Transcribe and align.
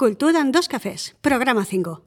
Cultura 0.00 0.40
en 0.40 0.50
dos 0.50 0.66
cafés, 0.66 1.14
programa 1.20 1.66
5. 1.66 2.02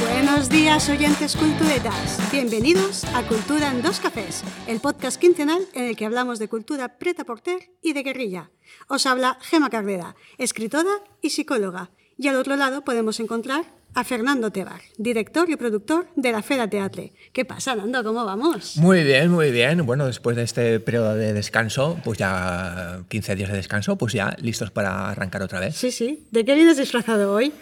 Buenos 0.00 0.48
días, 0.48 0.88
oyentes 0.88 1.36
culturetas. 1.36 2.18
Bienvenidos 2.32 3.04
a 3.14 3.22
Cultura 3.28 3.70
en 3.70 3.82
dos 3.82 4.00
cafés, 4.00 4.42
el 4.66 4.80
podcast 4.80 5.20
quincenal 5.20 5.62
en 5.74 5.84
el 5.84 5.96
que 5.96 6.06
hablamos 6.06 6.40
de 6.40 6.48
cultura 6.48 6.98
preta 6.98 7.22
porter 7.22 7.70
y 7.82 7.92
de 7.92 8.02
guerrilla. 8.02 8.50
Os 8.88 9.06
habla 9.06 9.38
Gema 9.42 9.70
Carrera, 9.70 10.16
escritora 10.38 11.04
y 11.22 11.30
psicóloga. 11.30 11.92
Y 12.18 12.28
al 12.28 12.36
otro 12.36 12.56
lado 12.56 12.82
podemos 12.82 13.20
encontrar 13.20 13.64
a 13.94 14.04
Fernando 14.04 14.50
Tebar, 14.50 14.80
director 14.96 15.48
y 15.50 15.56
productor 15.56 16.06
de 16.16 16.32
la 16.32 16.42
Fera 16.42 16.68
Teatre. 16.68 17.12
¿Qué 17.32 17.44
pasa, 17.44 17.74
Nando? 17.74 18.02
¿Cómo 18.04 18.24
vamos? 18.24 18.76
Muy 18.76 19.04
bien, 19.04 19.30
muy 19.30 19.50
bien. 19.50 19.84
Bueno, 19.84 20.06
después 20.06 20.36
de 20.36 20.42
este 20.42 20.80
periodo 20.80 21.14
de 21.14 21.32
descanso, 21.32 21.98
pues 22.04 22.18
ya 22.18 23.04
15 23.08 23.36
días 23.36 23.50
de 23.50 23.56
descanso, 23.56 23.96
pues 23.96 24.12
ya 24.12 24.34
listos 24.40 24.70
para 24.70 25.10
arrancar 25.10 25.42
otra 25.42 25.60
vez. 25.60 25.76
Sí, 25.76 25.90
sí. 25.90 26.26
¿De 26.30 26.44
qué 26.44 26.54
vienes 26.54 26.76
disfrazado 26.78 27.32
hoy? 27.32 27.52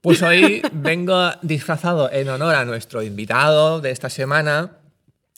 Pues 0.00 0.22
hoy 0.22 0.62
vengo 0.72 1.30
disfrazado 1.42 2.10
en 2.12 2.28
honor 2.28 2.54
a 2.54 2.64
nuestro 2.64 3.02
invitado 3.02 3.80
de 3.80 3.90
esta 3.90 4.10
semana. 4.10 4.78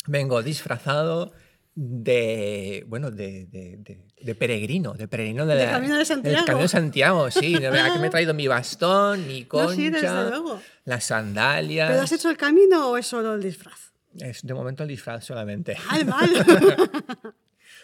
Vengo 0.07 0.43
disfrazado 0.43 1.33
de, 1.75 2.85
bueno, 2.89 3.11
de, 3.11 3.47
de, 3.47 3.77
de, 3.79 4.07
de 4.23 4.35
peregrino, 4.35 4.93
de 4.95 5.09
peregrino 5.09 5.47
de 5.47 5.55
¿De 5.57 5.65
la- 5.67 5.73
Camino 5.73 5.97
de 5.99 6.05
Santiago? 6.05 6.37
del 6.37 6.45
Camino 6.45 6.63
de 6.63 6.69
Santiago, 6.69 7.31
sí. 7.31 7.53
De 7.55 7.71
verdad 7.71 7.93
que 7.93 7.99
me 7.99 8.07
he 8.09 8.11
traído 8.11 8.35
mi 8.35 8.47
bastón, 8.49 9.27
mi 9.27 9.43
No, 9.43 9.49
concha, 9.49 9.75
sí, 9.75 9.91
desde 9.91 10.29
luego. 10.31 10.61
las 10.85 11.05
sandalias. 11.05 11.91
¿Pero 11.91 12.03
has 12.03 12.13
hecho 12.13 12.31
el 12.31 12.37
camino 12.37 12.91
o 12.91 12.97
es 12.97 13.07
solo 13.07 13.35
el 13.35 13.43
disfraz? 13.43 13.93
Es 14.19 14.43
de 14.43 14.55
momento 14.55 14.83
el 14.83 14.89
disfraz 14.89 15.25
solamente. 15.25 15.77
Mal, 15.91 16.05
mal. 16.07 16.31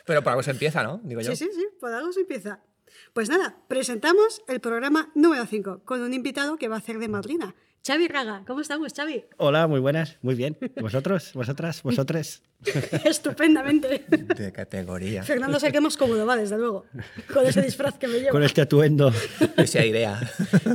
Pero 0.07 0.23
por 0.23 0.31
algo 0.33 0.43
se 0.43 0.51
empieza, 0.53 0.83
¿no? 0.83 1.01
Digo 1.03 1.21
yo. 1.21 1.31
Sí, 1.35 1.37
sí, 1.37 1.51
sí, 1.55 1.67
por 1.81 1.93
algo 1.93 2.13
se 2.13 2.21
empieza. 2.21 2.61
Pues 3.13 3.29
nada, 3.29 3.57
presentamos 3.69 4.43
el 4.49 4.61
programa 4.61 5.11
número 5.15 5.45
5 5.47 5.83
con 5.85 6.01
un 6.03 6.15
invitado 6.15 6.57
que 6.57 6.69
va 6.69 6.77
a 6.77 6.79
hacer 6.79 6.99
de 6.99 7.09
madrina. 7.09 7.55
Xavi 7.87 8.09
Raga, 8.09 8.43
¿cómo 8.49 8.63
estamos, 8.63 8.93
Xavi? 8.93 9.27
Hola, 9.37 9.69
muy 9.69 9.79
buenas, 9.79 10.19
muy 10.21 10.35
bien. 10.35 10.59
¿Vosotros? 10.81 11.31
¿Vosotras? 11.35 11.85
¿Vosotros? 11.85 12.43
Estupendamente. 13.05 14.05
De 14.09 14.51
categoría. 14.51 15.23
Fernando 15.23 15.61
sé 15.61 15.71
que 15.71 15.81
más 15.81 15.97
cómodo 15.97 16.27
va, 16.27 16.35
desde 16.35 16.59
luego, 16.59 16.87
con 17.33 17.47
ese 17.47 17.63
disfraz 17.63 17.97
que 17.97 18.09
me 18.09 18.19
lleva. 18.19 18.33
Con 18.33 18.43
este 18.43 18.63
atuendo 18.63 19.13
Esa 19.57 19.87
idea. 19.87 20.19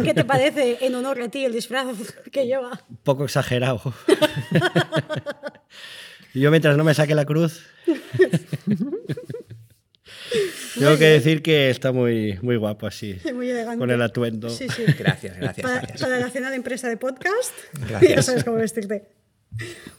¿Qué 0.05 0.13
te 0.13 0.23
parece 0.23 0.77
en 0.79 0.95
honor 0.95 1.21
a 1.21 1.27
ti 1.27 1.43
el 1.43 1.51
disfraz 1.51 1.87
que 2.31 2.45
lleva? 2.45 2.81
un 2.89 2.97
poco 3.03 3.25
exagerado. 3.25 3.81
Yo 6.33 6.49
mientras 6.49 6.77
no 6.77 6.85
me 6.85 6.93
saque 6.93 7.13
la 7.13 7.25
cruz... 7.25 7.65
Tengo 10.85 10.97
que 10.99 11.05
decir 11.05 11.41
que 11.41 11.69
está 11.69 11.91
muy, 11.91 12.37
muy 12.41 12.55
guapo 12.57 12.87
así, 12.87 13.15
Muy 13.33 13.49
elegante. 13.49 13.79
con 13.79 13.89
el 13.91 14.01
atuendo. 14.01 14.49
Sí, 14.49 14.67
sí. 14.69 14.83
Gracias, 14.97 15.37
gracias. 15.37 15.63
Para, 15.65 15.77
gracias. 15.79 16.01
para 16.01 16.19
la 16.19 16.29
cena 16.29 16.49
de 16.49 16.55
empresa 16.57 16.89
de 16.89 16.97
podcast, 16.97 17.53
Gracias. 17.89 18.15
ya 18.15 18.21
sabes 18.21 18.43
cómo 18.43 18.57
vestirte. 18.57 19.05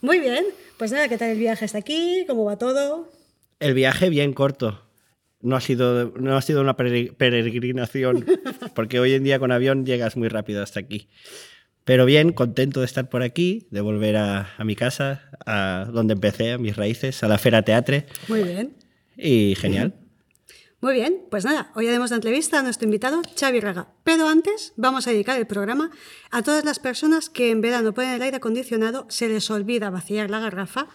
Muy 0.01 0.19
bien, 0.19 0.43
pues 0.77 0.91
nada, 0.91 1.07
¿qué 1.07 1.17
tal 1.17 1.29
el 1.29 1.37
viaje 1.39 1.65
hasta 1.65 1.77
aquí? 1.77 2.25
¿Cómo 2.27 2.45
va 2.45 2.57
todo? 2.57 3.11
El 3.59 3.73
viaje 3.73 4.09
bien 4.09 4.33
corto. 4.33 4.81
No 5.41 5.55
ha 5.57 5.61
sido, 5.61 6.11
no 6.17 6.37
ha 6.37 6.41
sido 6.41 6.61
una 6.61 6.75
peregr- 6.77 7.15
peregrinación, 7.15 8.25
porque 8.75 8.99
hoy 8.99 9.13
en 9.13 9.23
día 9.23 9.39
con 9.39 9.51
avión 9.51 9.85
llegas 9.85 10.15
muy 10.17 10.27
rápido 10.29 10.63
hasta 10.63 10.79
aquí. 10.79 11.09
Pero 11.85 12.05
bien, 12.05 12.31
contento 12.31 12.79
de 12.79 12.85
estar 12.85 13.09
por 13.09 13.23
aquí, 13.23 13.67
de 13.69 13.81
volver 13.81 14.15
a, 14.15 14.53
a 14.57 14.63
mi 14.63 14.75
casa, 14.75 15.29
a 15.45 15.85
donde 15.91 16.13
empecé, 16.13 16.53
a 16.53 16.57
mis 16.57 16.77
raíces, 16.77 17.21
a 17.23 17.27
la 17.27 17.37
Fera 17.37 17.61
Teatre. 17.63 18.05
Muy 18.29 18.41
bien. 18.43 18.73
Y 19.17 19.55
genial. 19.55 19.93
Muy 20.83 20.95
bien, 20.95 21.21
pues 21.31 21.45
nada, 21.45 21.71
hoy 21.75 21.87
haremos 21.87 22.09
la 22.09 22.17
entrevista 22.17 22.59
a 22.59 22.61
nuestro 22.61 22.83
invitado 22.83 23.21
Xavi 23.39 23.61
Raga. 23.61 23.87
Pero 24.03 24.27
antes 24.27 24.73
vamos 24.75 25.07
a 25.07 25.11
dedicar 25.11 25.39
el 25.39 25.47
programa 25.47 25.91
a 26.29 26.41
todas 26.43 26.65
las 26.65 26.79
personas 26.79 27.29
que 27.29 27.51
en 27.51 27.61
verano 27.61 27.93
ponen 27.93 28.15
el 28.15 28.21
aire 28.21 28.35
acondicionado, 28.35 29.05
se 29.07 29.29
les 29.29 29.49
olvida 29.49 29.89
vaciar 29.91 30.29
la 30.29 30.41
garrafa 30.41 30.89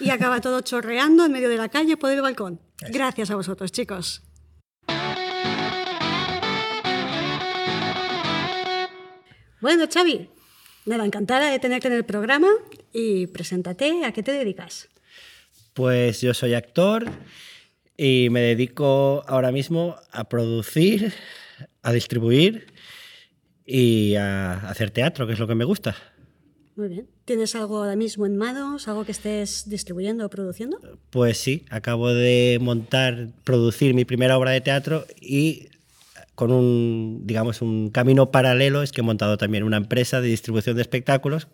y 0.00 0.10
acaba 0.10 0.40
todo 0.40 0.60
chorreando 0.62 1.24
en 1.24 1.30
medio 1.30 1.48
de 1.48 1.56
la 1.56 1.68
calle 1.68 1.96
por 1.96 2.10
el 2.10 2.20
balcón. 2.20 2.60
Gracias 2.90 3.30
a 3.30 3.36
vosotros, 3.36 3.70
chicos. 3.70 4.24
Bueno, 9.60 9.84
Xavi, 9.88 10.30
nada, 10.84 11.04
encantada 11.04 11.48
de 11.52 11.60
tenerte 11.60 11.86
en 11.86 11.94
el 11.94 12.04
programa 12.04 12.48
y 12.92 13.28
preséntate, 13.28 14.04
¿a 14.04 14.10
qué 14.10 14.24
te 14.24 14.32
dedicas? 14.32 14.88
Pues 15.74 16.22
yo 16.22 16.34
soy 16.34 16.54
actor 16.54 17.08
y 17.98 18.28
me 18.30 18.40
dedico 18.40 19.24
ahora 19.26 19.50
mismo 19.50 19.96
a 20.12 20.28
producir, 20.28 21.12
a 21.82 21.92
distribuir 21.92 22.72
y 23.66 24.14
a 24.14 24.70
hacer 24.70 24.92
teatro, 24.92 25.26
que 25.26 25.32
es 25.32 25.38
lo 25.40 25.48
que 25.48 25.56
me 25.56 25.64
gusta. 25.64 25.96
Muy 26.76 26.88
bien. 26.88 27.08
¿Tienes 27.24 27.56
algo 27.56 27.78
ahora 27.78 27.96
mismo 27.96 28.24
en 28.24 28.36
manos, 28.36 28.86
algo 28.86 29.04
que 29.04 29.10
estés 29.10 29.68
distribuyendo 29.68 30.24
o 30.24 30.30
produciendo? 30.30 30.78
Pues 31.10 31.38
sí, 31.38 31.64
acabo 31.70 32.14
de 32.14 32.58
montar, 32.60 33.30
producir 33.42 33.94
mi 33.94 34.04
primera 34.04 34.38
obra 34.38 34.52
de 34.52 34.60
teatro 34.60 35.04
y 35.20 35.68
con 36.36 36.52
un, 36.52 37.22
digamos, 37.24 37.62
un 37.62 37.90
camino 37.90 38.30
paralelo 38.30 38.84
es 38.84 38.92
que 38.92 39.00
he 39.00 39.04
montado 39.04 39.38
también 39.38 39.64
una 39.64 39.76
empresa 39.76 40.20
de 40.20 40.28
distribución 40.28 40.76
de 40.76 40.82
espectáculos 40.82 41.48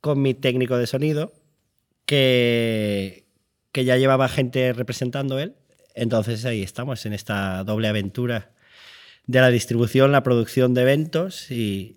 con 0.00 0.22
mi 0.22 0.32
técnico 0.32 0.78
de 0.78 0.86
sonido 0.86 1.34
que, 2.06 3.27
que 3.72 3.84
ya 3.84 3.96
llevaba 3.96 4.28
gente 4.28 4.72
representando 4.72 5.38
él. 5.38 5.54
Entonces 5.94 6.44
ahí 6.44 6.62
estamos 6.62 7.04
en 7.06 7.12
esta 7.12 7.64
doble 7.64 7.88
aventura 7.88 8.50
de 9.26 9.40
la 9.40 9.50
distribución, 9.50 10.12
la 10.12 10.22
producción 10.22 10.72
de 10.74 10.82
eventos 10.82 11.50
y 11.50 11.96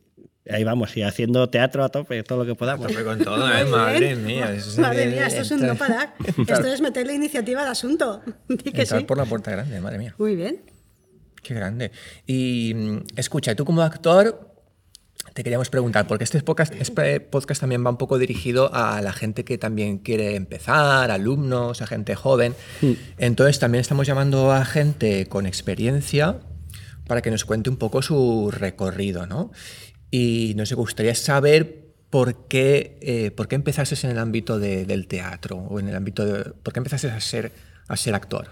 ahí 0.49 0.63
vamos, 0.63 0.97
y 0.97 1.03
haciendo 1.03 1.49
teatro 1.49 1.83
a 1.83 1.89
tope, 1.89 2.23
todo 2.23 2.39
lo 2.39 2.45
que 2.45 2.55
podamos. 2.55 2.87
Tope 2.87 3.03
con 3.03 3.19
todo, 3.19 3.49
¿eh? 3.53 3.63
Madre 3.65 3.99
bien. 3.99 4.25
mía. 4.25 4.51
eso 4.53 4.69
es- 4.71 4.77
Madre 4.79 5.05
mía, 5.07 5.27
esto 5.27 5.41
es 5.41 5.51
un 5.51 5.65
no 5.65 5.75
parar. 5.75 6.13
Esto 6.47 6.67
es 6.67 6.81
meterle 6.81 7.13
iniciativa 7.13 7.61
al 7.61 7.69
asunto. 7.69 8.21
Di 8.49 8.57
que 8.71 8.81
Entrar 8.81 9.01
sí. 9.01 9.05
por 9.05 9.17
la 9.17 9.25
puerta 9.25 9.51
grande, 9.51 9.79
madre 9.79 9.97
mía. 9.99 10.15
Muy 10.17 10.35
bien. 10.35 10.61
Qué 11.43 11.53
grande. 11.53 11.91
Y 12.27 12.73
mm, 12.75 12.97
escucha, 13.15 13.55
tú 13.55 13.63
como 13.65 13.81
actor, 13.81 14.50
te 15.33 15.43
queríamos 15.43 15.69
preguntar, 15.69 16.07
porque 16.07 16.23
este 16.25 16.41
podcast, 16.41 16.73
este 16.75 17.19
podcast 17.21 17.61
también 17.61 17.85
va 17.85 17.89
un 17.89 17.97
poco 17.97 18.17
dirigido 18.17 18.73
a 18.73 19.01
la 19.01 19.13
gente 19.13 19.45
que 19.45 19.57
también 19.57 19.97
quiere 19.99 20.35
empezar, 20.35 21.09
alumnos, 21.11 21.81
a 21.81 21.87
gente 21.87 22.15
joven. 22.15 22.53
Entonces 23.17 23.59
también 23.59 23.81
estamos 23.81 24.05
llamando 24.07 24.51
a 24.51 24.65
gente 24.65 25.27
con 25.27 25.45
experiencia 25.45 26.39
para 27.07 27.21
que 27.21 27.31
nos 27.31 27.45
cuente 27.45 27.69
un 27.69 27.77
poco 27.77 28.01
su 28.01 28.51
recorrido, 28.51 29.25
¿no? 29.25 29.51
Y 30.11 30.53
nos 30.57 30.73
gustaría 30.73 31.15
saber 31.15 31.85
por 32.09 32.47
qué, 32.49 32.97
eh, 33.01 33.31
por 33.31 33.47
qué 33.47 33.55
empezaste 33.55 33.95
en 34.05 34.11
el 34.11 34.19
ámbito 34.19 34.59
de- 34.59 34.85
del 34.85 35.07
teatro 35.07 35.55
o 35.57 35.79
en 35.79 35.87
el 35.87 35.95
ámbito 35.95 36.25
de... 36.25 36.43
¿Por 36.51 36.73
qué 36.73 36.79
empezaste 36.79 37.09
a 37.09 37.19
ser, 37.21 37.53
a 37.87 37.95
ser 37.95 38.15
actor? 38.15 38.49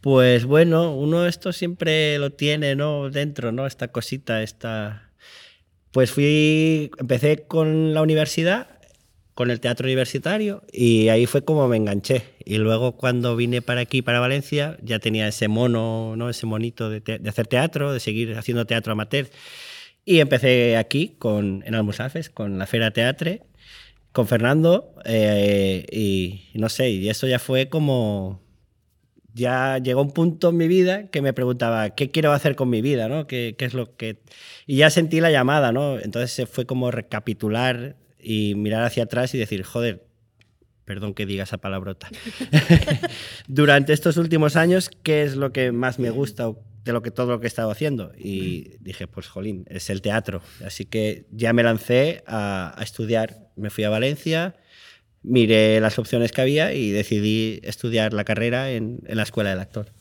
Pues 0.00 0.44
bueno, 0.44 0.94
uno 0.96 1.26
esto 1.26 1.52
siempre 1.52 2.18
lo 2.18 2.30
tiene, 2.32 2.74
¿no? 2.74 3.10
Dentro, 3.10 3.52
¿no? 3.52 3.66
Esta 3.66 3.88
cosita, 3.88 4.42
esta... 4.42 5.05
Pues 5.96 6.10
fui, 6.10 6.90
empecé 6.98 7.44
con 7.48 7.94
la 7.94 8.02
universidad, 8.02 8.68
con 9.32 9.50
el 9.50 9.60
teatro 9.60 9.86
universitario, 9.86 10.62
y 10.70 11.08
ahí 11.08 11.24
fue 11.24 11.42
como 11.42 11.66
me 11.68 11.78
enganché. 11.78 12.34
Y 12.44 12.58
luego 12.58 12.98
cuando 12.98 13.34
vine 13.34 13.62
para 13.62 13.80
aquí, 13.80 14.02
para 14.02 14.20
Valencia, 14.20 14.76
ya 14.82 14.98
tenía 14.98 15.26
ese 15.26 15.48
mono, 15.48 16.12
¿no? 16.14 16.28
Ese 16.28 16.44
monito 16.44 16.90
de, 16.90 17.00
te- 17.00 17.18
de 17.18 17.30
hacer 17.30 17.46
teatro, 17.46 17.94
de 17.94 18.00
seguir 18.00 18.34
haciendo 18.36 18.66
teatro 18.66 18.92
amateur. 18.92 19.30
Y 20.04 20.18
empecé 20.20 20.76
aquí, 20.76 21.14
con, 21.18 21.62
en 21.64 21.74
Almusafes, 21.74 22.28
con 22.28 22.58
la 22.58 22.66
Fera 22.66 22.90
Teatre, 22.90 23.44
con 24.12 24.26
Fernando, 24.26 24.94
eh, 25.06 25.86
y 25.90 26.50
no 26.58 26.68
sé, 26.68 26.90
y 26.90 27.08
eso 27.08 27.26
ya 27.26 27.38
fue 27.38 27.70
como 27.70 28.42
ya 29.36 29.78
llegó 29.78 30.00
un 30.00 30.12
punto 30.12 30.48
en 30.48 30.56
mi 30.56 30.66
vida 30.66 31.08
que 31.08 31.20
me 31.20 31.34
preguntaba 31.34 31.90
qué 31.90 32.10
quiero 32.10 32.32
hacer 32.32 32.56
con 32.56 32.70
mi 32.70 32.80
vida, 32.80 33.06
¿no? 33.06 33.26
¿Qué, 33.26 33.54
qué 33.58 33.66
es 33.66 33.74
lo 33.74 33.94
que 33.96 34.22
y 34.66 34.78
ya 34.78 34.88
sentí 34.88 35.20
la 35.20 35.30
llamada, 35.30 35.72
¿no? 35.72 35.98
Entonces 35.98 36.32
se 36.32 36.46
fue 36.46 36.64
como 36.64 36.90
recapitular 36.90 37.96
y 38.18 38.54
mirar 38.56 38.82
hacia 38.82 39.04
atrás 39.04 39.34
y 39.34 39.38
decir, 39.38 39.62
joder, 39.62 40.06
perdón 40.86 41.12
que 41.12 41.26
diga 41.26 41.44
esa 41.44 41.58
palabrota. 41.58 42.08
Durante 43.46 43.92
estos 43.92 44.16
últimos 44.16 44.56
años, 44.56 44.88
¿qué 45.02 45.22
es 45.22 45.36
lo 45.36 45.52
que 45.52 45.70
más 45.70 45.98
me 45.98 46.08
gusta 46.08 46.52
de 46.84 46.92
lo 46.92 47.02
que 47.02 47.10
todo 47.10 47.32
lo 47.32 47.40
que 47.40 47.46
he 47.46 47.48
estado 47.48 47.70
haciendo? 47.70 48.12
Y 48.16 48.78
dije, 48.80 49.06
pues 49.06 49.28
jolín, 49.28 49.66
es 49.68 49.90
el 49.90 50.00
teatro. 50.00 50.40
Así 50.64 50.86
que 50.86 51.26
ya 51.30 51.52
me 51.52 51.62
lancé 51.62 52.24
a 52.26 52.74
estudiar. 52.80 53.50
Me 53.54 53.68
fui 53.68 53.84
a 53.84 53.90
Valencia, 53.90 54.56
miré 55.26 55.80
las 55.80 55.98
opciones 55.98 56.32
que 56.32 56.40
había 56.40 56.72
y 56.72 56.90
decidí 56.90 57.60
estudiar 57.62 58.12
la 58.12 58.24
carrera 58.24 58.70
en, 58.70 59.00
en 59.06 59.16
la 59.16 59.24
escuela 59.24 59.50
del 59.50 59.60
actor. 59.60 59.92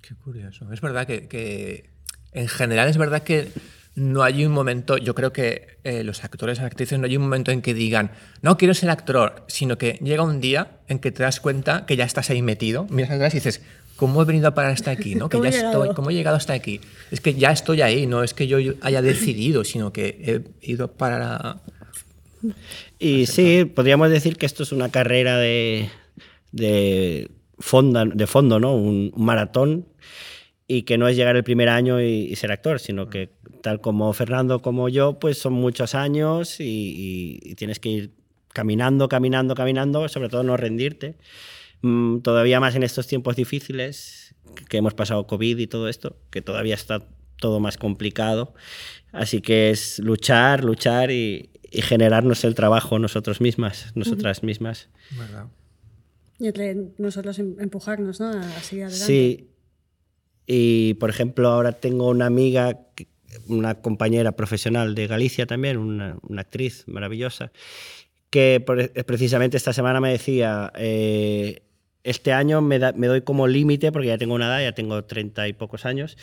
Qué 0.00 0.14
curioso. 0.14 0.72
Es 0.72 0.80
verdad 0.80 1.06
que, 1.06 1.26
que 1.26 1.90
en 2.32 2.48
general 2.48 2.88
es 2.88 2.98
verdad 2.98 3.22
que 3.22 3.48
no 3.94 4.22
hay 4.22 4.44
un 4.44 4.52
momento, 4.52 4.96
yo 4.96 5.14
creo 5.14 5.32
que 5.32 5.78
eh, 5.84 6.02
los 6.02 6.24
actores 6.24 6.58
y 6.58 6.62
actrices 6.62 6.98
no 6.98 7.06
hay 7.06 7.16
un 7.16 7.22
momento 7.22 7.50
en 7.50 7.60
que 7.60 7.74
digan, 7.74 8.10
no 8.40 8.56
quiero 8.56 8.74
ser 8.74 8.90
actor, 8.90 9.44
sino 9.48 9.76
que 9.76 9.98
llega 10.02 10.22
un 10.22 10.40
día 10.40 10.78
en 10.88 10.98
que 10.98 11.12
te 11.12 11.22
das 11.22 11.40
cuenta 11.40 11.84
que 11.86 11.96
ya 11.96 12.04
estás 12.04 12.30
ahí 12.30 12.40
metido, 12.42 12.86
miras 12.88 13.10
atrás 13.10 13.34
y 13.34 13.38
dices, 13.38 13.60
¿cómo 13.96 14.22
he 14.22 14.24
venido 14.24 14.48
a 14.48 14.54
parar 14.54 14.72
hasta 14.72 14.90
aquí? 14.90 15.14
¿no? 15.14 15.28
Que 15.30 15.36
¿Cómo 15.36 15.44
ya 15.44 15.50
he 15.50 15.52
llegado? 15.52 15.82
estoy, 15.82 15.94
¿Cómo 15.94 16.10
he 16.10 16.14
llegado 16.14 16.36
hasta 16.36 16.54
aquí? 16.54 16.80
Es 17.10 17.20
que 17.20 17.34
ya 17.34 17.52
estoy 17.52 17.82
ahí, 17.82 18.06
no 18.06 18.22
es 18.22 18.32
que 18.32 18.46
yo 18.46 18.58
haya 18.80 19.02
decidido, 19.02 19.64
sino 19.64 19.92
que 19.92 20.44
he 20.62 20.70
ido 20.70 20.92
para... 20.92 21.60
Y 22.98 23.26
sí, 23.26 23.64
podríamos 23.64 24.10
decir 24.10 24.36
que 24.36 24.46
esto 24.46 24.62
es 24.62 24.72
una 24.72 24.90
carrera 24.90 25.38
de, 25.38 25.88
de, 26.52 27.30
fonda- 27.58 28.04
de 28.06 28.26
fondo, 28.26 28.58
¿no? 28.60 28.74
Un, 28.74 29.12
un 29.14 29.24
maratón 29.24 29.86
y 30.66 30.82
que 30.82 30.96
no 30.98 31.08
es 31.08 31.16
llegar 31.16 31.36
el 31.36 31.44
primer 31.44 31.68
año 31.68 32.00
y, 32.00 32.06
y 32.30 32.36
ser 32.36 32.52
actor, 32.52 32.80
sino 32.80 33.08
que 33.10 33.30
tal 33.62 33.80
como 33.80 34.12
Fernando 34.12 34.60
como 34.62 34.88
yo, 34.88 35.18
pues 35.18 35.38
son 35.38 35.52
muchos 35.54 35.94
años 35.94 36.60
y, 36.60 36.64
y- 36.64 37.50
y 37.50 37.54
tienes 37.56 37.78
que 37.78 37.88
ir 37.90 38.10
caminando, 38.52 39.08
caminando, 39.08 39.54
caminando, 39.54 40.08
sobre 40.08 40.28
todo 40.28 40.42
no 40.42 40.56
rendirte. 40.56 41.16
Mm, 41.82 42.18
todavía 42.20 42.60
más 42.60 42.74
en 42.76 42.82
estos 42.84 43.06
tiempos 43.06 43.36
difíciles 43.36 44.34
que 44.68 44.76
hemos 44.78 44.94
pasado 44.94 45.26
COVID 45.26 45.58
y 45.58 45.66
todo 45.66 45.88
esto, 45.88 46.16
que 46.30 46.42
todavía 46.42 46.74
está 46.74 47.02
todo 47.38 47.58
más 47.60 47.76
complicado. 47.76 48.54
Así 49.10 49.40
que 49.40 49.70
es 49.70 49.98
luchar, 49.98 50.64
luchar 50.64 51.10
y, 51.10 51.50
y 51.72 51.82
generarnos 51.82 52.44
el 52.44 52.54
trabajo 52.54 52.98
nosotros 52.98 53.40
mismas, 53.40 53.92
nosotras 53.94 54.42
mismas. 54.42 54.88
¿verdad? 55.18 55.46
Y 56.38 56.46
entre 56.48 56.76
nosotros 56.98 57.38
em- 57.38 57.56
empujarnos 57.60 58.20
¿no? 58.20 58.28
a 58.30 58.42
seguir 58.60 58.84
adelante. 58.84 59.06
Sí. 59.06 59.48
Y 60.46 60.94
por 60.94 61.08
ejemplo, 61.10 61.48
ahora 61.48 61.72
tengo 61.72 62.08
una 62.08 62.26
amiga, 62.26 62.78
una 63.46 63.76
compañera 63.80 64.32
profesional 64.32 64.94
de 64.94 65.06
Galicia 65.06 65.46
también, 65.46 65.76
una, 65.78 66.16
una 66.28 66.40
actriz 66.42 66.84
maravillosa, 66.88 67.52
que 68.30 68.62
por- 68.64 68.90
precisamente 69.04 69.56
esta 69.56 69.72
semana 69.72 70.00
me 70.00 70.10
decía, 70.10 70.72
eh, 70.76 71.62
este 72.02 72.32
año 72.32 72.60
me, 72.60 72.78
da- 72.80 72.92
me 72.92 73.06
doy 73.06 73.22
como 73.22 73.46
límite, 73.46 73.92
porque 73.92 74.08
ya 74.08 74.18
tengo 74.18 74.34
una 74.34 74.46
edad, 74.46 74.62
ya 74.62 74.72
tengo 74.74 75.04
treinta 75.04 75.46
y 75.46 75.52
pocos 75.52 75.86
años, 75.86 76.16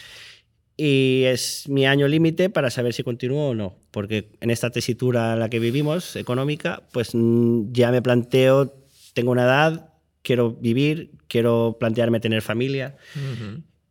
y 0.81 1.26
es 1.26 1.68
mi 1.68 1.86
año 1.86 2.08
límite 2.08 2.50
para 2.50 2.70
saber 2.70 2.94
si 2.94 3.04
continúo 3.04 3.50
o 3.50 3.54
no, 3.54 3.76
porque 3.92 4.31
en 4.40 4.50
esta 4.50 4.70
tesitura 4.70 5.34
en 5.34 5.40
la 5.40 5.50
que 5.50 5.60
vivimos, 5.60 6.16
económica, 6.16 6.84
pues 6.94 7.10
mm, 7.14 7.74
ya 7.74 7.92
me 7.92 8.02
planteo, 8.02 8.74
tengo 9.14 9.31
una 9.31 9.44
edad, 9.44 9.94
quiero 10.22 10.52
vivir, 10.52 11.12
quiero 11.28 11.76
plantearme 11.78 12.22
tener 12.22 12.42
familia, 12.42 12.96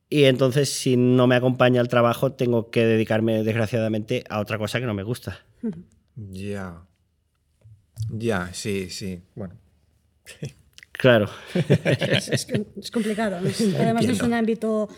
y 0.09 0.25
entonces 0.25 0.71
si 0.71 0.97
no 0.97 1.27
me 1.27 1.37
acompaña 1.37 1.83
el 1.83 1.89
trabajo, 1.89 2.33
tengo 2.33 2.71
que 2.71 2.87
dedicarme 2.87 3.45
desgraciadamente 3.45 4.25
a 4.31 4.41
otra 4.41 4.57
cosa 4.57 4.81
que 4.81 4.87
no 4.87 4.95
me 4.95 5.03
gusta. 5.03 5.41
Ya. 6.17 6.87
Ya, 8.09 8.49
sí, 8.55 8.89
sí. 8.89 9.21
Bueno. 9.35 9.57
Claro. 10.93 11.29
Es, 11.85 12.49
es 12.77 12.91
complicado. 12.91 13.41
¿no? 13.41 13.49
Además, 13.79 14.05
es 14.05 14.21
un 14.21 14.35
ámbito. 14.35 14.89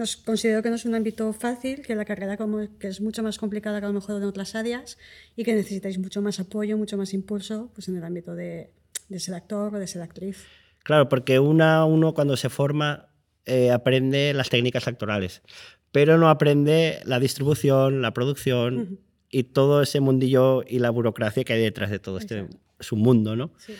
Nos 0.00 0.16
considero 0.16 0.62
que 0.62 0.70
no 0.70 0.76
es 0.76 0.86
un 0.86 0.94
ámbito 0.94 1.30
fácil, 1.34 1.82
que 1.82 1.94
la 1.94 2.06
carrera 2.06 2.38
como 2.38 2.66
que 2.78 2.88
es 2.88 3.02
mucho 3.02 3.22
más 3.22 3.36
complicada 3.36 3.80
que 3.80 3.84
a 3.84 3.88
lo 3.88 3.92
mejor 3.92 4.16
en 4.16 4.26
otras 4.26 4.54
áreas 4.54 4.96
y 5.36 5.44
que 5.44 5.54
necesitáis 5.54 5.98
mucho 5.98 6.22
más 6.22 6.40
apoyo, 6.40 6.78
mucho 6.78 6.96
más 6.96 7.12
impulso 7.12 7.70
pues 7.74 7.86
en 7.88 7.98
el 7.98 8.04
ámbito 8.04 8.34
de, 8.34 8.70
de 9.10 9.20
ser 9.20 9.34
actor 9.34 9.74
o 9.74 9.78
de 9.78 9.86
ser 9.86 10.00
actriz. 10.00 10.46
Claro, 10.84 11.10
porque 11.10 11.38
una, 11.38 11.84
uno 11.84 12.14
cuando 12.14 12.38
se 12.38 12.48
forma 12.48 13.10
eh, 13.44 13.72
aprende 13.72 14.32
las 14.32 14.48
técnicas 14.48 14.88
actorales, 14.88 15.42
pero 15.92 16.16
no 16.16 16.30
aprende 16.30 17.00
la 17.04 17.20
distribución, 17.20 18.00
la 18.00 18.14
producción 18.14 19.00
y 19.28 19.42
todo 19.42 19.82
ese 19.82 20.00
mundillo 20.00 20.62
y 20.66 20.78
la 20.78 20.88
burocracia 20.88 21.44
que 21.44 21.52
hay 21.52 21.60
detrás 21.60 21.90
de 21.90 21.98
todo 21.98 22.16
este 22.16 22.38
Exacto. 22.38 22.58
su 22.80 22.96
mundo, 22.96 23.36
¿no? 23.36 23.52
Sí. 23.58 23.74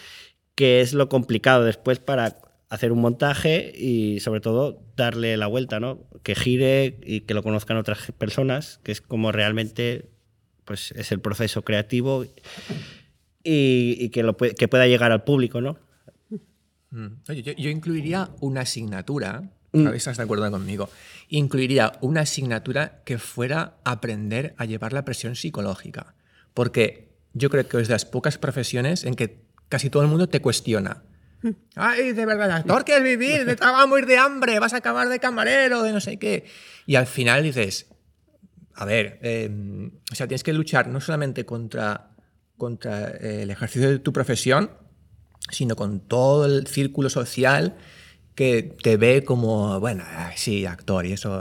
Que 0.55 0.83
es 0.83 0.93
lo 0.93 1.09
complicado 1.09 1.65
después 1.65 1.99
para 1.99 2.37
hacer 2.71 2.93
un 2.93 3.01
montaje 3.01 3.73
y 3.77 4.21
sobre 4.21 4.41
todo 4.41 4.81
darle 4.97 5.37
la 5.37 5.47
vuelta, 5.49 5.79
¿no? 5.81 5.99
Que 6.23 6.35
gire 6.35 6.99
y 7.05 7.21
que 7.23 7.35
lo 7.35 7.43
conozcan 7.43 7.77
otras 7.77 8.11
personas, 8.17 8.81
que 8.83 8.93
es 8.93 9.01
como 9.03 9.31
realmente 9.33 10.09
pues 10.65 10.93
es 10.93 11.11
el 11.13 11.21
proceso 11.21 11.63
creativo 11.63 12.25
y, 13.43 13.97
y 13.99 14.09
que, 14.11 14.23
lo 14.23 14.37
pue- 14.37 14.55
que 14.55 14.69
pueda 14.69 14.87
llegar 14.87 15.13
al 15.13 15.25
público, 15.25 15.61
¿no? 15.61 15.79
Mm. 16.91 17.07
Oye, 17.29 17.43
yo, 17.43 17.53
yo 17.53 17.71
incluiría 17.71 18.31
una 18.41 18.63
asignatura, 18.63 19.51
Mm. 19.73 19.87
a 19.87 19.91
ver 19.91 19.93
si 19.93 19.99
estás 19.99 20.17
de 20.17 20.25
acuerdo 20.25 20.51
conmigo, 20.51 20.89
incluiría 21.29 21.93
una 22.01 22.23
asignatura 22.23 23.03
que 23.05 23.19
fuera 23.19 23.77
aprender 23.85 24.55
a 24.59 24.65
llevar 24.65 24.93
la 24.93 25.05
presión 25.05 25.37
psicológica, 25.37 26.15
porque 26.55 27.13
yo 27.35 27.51
creo 27.51 27.69
que 27.69 27.81
es 27.81 27.87
de 27.87 27.95
las 27.95 28.05
pocas 28.05 28.37
profesiones 28.37 29.05
en 29.05 29.15
que 29.15 29.39
casi 29.69 29.89
todo 29.91 30.03
el 30.03 30.09
mundo 30.09 30.29
te 30.29 30.41
cuestiona. 30.41 31.05
Ay, 31.75 32.13
de 32.13 32.27
verdad, 32.27 32.51
actor 32.51 32.85
quieres 32.85 33.05
vivir, 33.05 33.47
te 33.47 33.55
vas 33.55 33.83
a 33.83 33.87
morir 33.87 34.07
de 34.07 34.19
hambre, 34.19 34.59
vas 34.59 34.75
a 34.75 34.79
acabar 34.79 35.09
de 35.09 35.19
camarero, 35.19 35.83
de 35.83 35.93
no 35.93 36.01
sé 36.01 36.19
qué. 36.19 36.45
Y 36.87 36.97
al 36.97 37.07
final 37.07 37.43
dices, 37.43 37.87
a 38.75 38.85
ver, 38.85 39.19
eh, 39.23 39.51
o 40.11 40.15
sea, 40.15 40.27
tienes 40.27 40.43
que 40.43 40.53
luchar 40.53 40.89
no 40.89 41.01
solamente 41.01 41.45
contra, 41.45 42.11
contra 42.57 43.11
eh, 43.11 43.43
el 43.43 43.51
ejercicio 43.51 43.91
de 43.91 43.99
tu 43.99 44.13
profesión, 44.13 44.71
sino 45.51 45.77
con 45.77 46.01
todo 46.01 46.45
el 46.45 46.67
círculo 46.67 47.09
social 47.09 47.77
que 48.35 48.75
te 48.83 48.97
ve 48.97 49.25
como, 49.25 49.81
bueno, 49.81 50.05
ay, 50.07 50.35
sí, 50.37 50.65
actor 50.65 51.05
y 51.05 51.13
eso. 51.13 51.41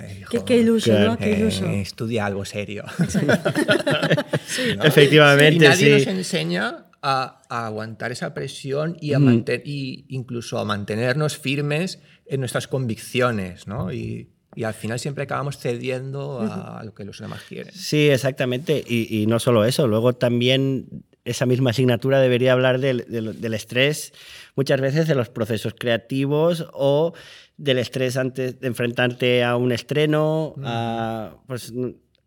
ay, 0.00 0.18
hijo, 0.20 0.30
Qué, 0.30 0.44
qué 0.44 0.56
iluso. 0.58 0.92
¿no? 0.98 1.16
Qué 1.16 1.32
eh, 1.32 1.38
iluso. 1.38 1.66
estudia 1.66 2.26
algo 2.26 2.44
serio. 2.44 2.84
¿no? 4.76 4.84
Efectivamente, 4.84 5.64
y 5.64 5.68
nadie 5.68 6.00
sí. 6.00 6.06
nos 6.06 6.16
enseña 6.16 6.86
a, 7.02 7.42
a 7.48 7.66
aguantar 7.66 8.12
esa 8.12 8.32
presión 8.32 8.96
y, 9.00 9.12
a 9.12 9.18
Mm. 9.18 9.44
y 9.64 10.04
incluso 10.08 10.58
a 10.58 10.64
mantenernos 10.64 11.36
firmes 11.36 12.00
en 12.26 12.40
nuestras 12.40 12.68
convicciones, 12.68 13.66
¿no? 13.66 13.92
Y, 13.92 14.30
y 14.54 14.64
al 14.64 14.74
final 14.74 14.98
siempre 14.98 15.24
acabamos 15.24 15.58
cediendo 15.58 16.40
a, 16.40 16.82
lo 16.84 16.94
que 16.94 17.04
los 17.04 17.18
demás 17.18 17.40
quieren. 17.48 17.72
Sí, 17.74 18.08
exactamente. 18.10 18.84
Y, 18.86 19.22
y 19.22 19.26
no 19.26 19.38
solo 19.38 19.64
eso, 19.64 19.86
luego 19.88 20.12
también 20.12 21.04
esa 21.24 21.46
misma 21.46 21.70
asignatura 21.70 22.20
debería 22.20 22.52
hablar 22.52 22.80
del, 22.80 23.04
del- 23.08 23.40
del 23.40 23.54
estrés, 23.54 24.12
muchas 24.56 24.80
veces 24.80 25.06
de 25.08 25.14
los 25.14 25.28
procesos 25.28 25.74
creativos 25.78 26.66
o 26.72 27.12
del 27.56 27.78
estrés 27.78 28.16
antes 28.16 28.58
de 28.60 28.66
enfrentarte 28.66 29.44
a 29.44 29.56
un 29.56 29.70
estreno, 29.72 30.54
a, 30.64 31.36
pues, 31.46 31.72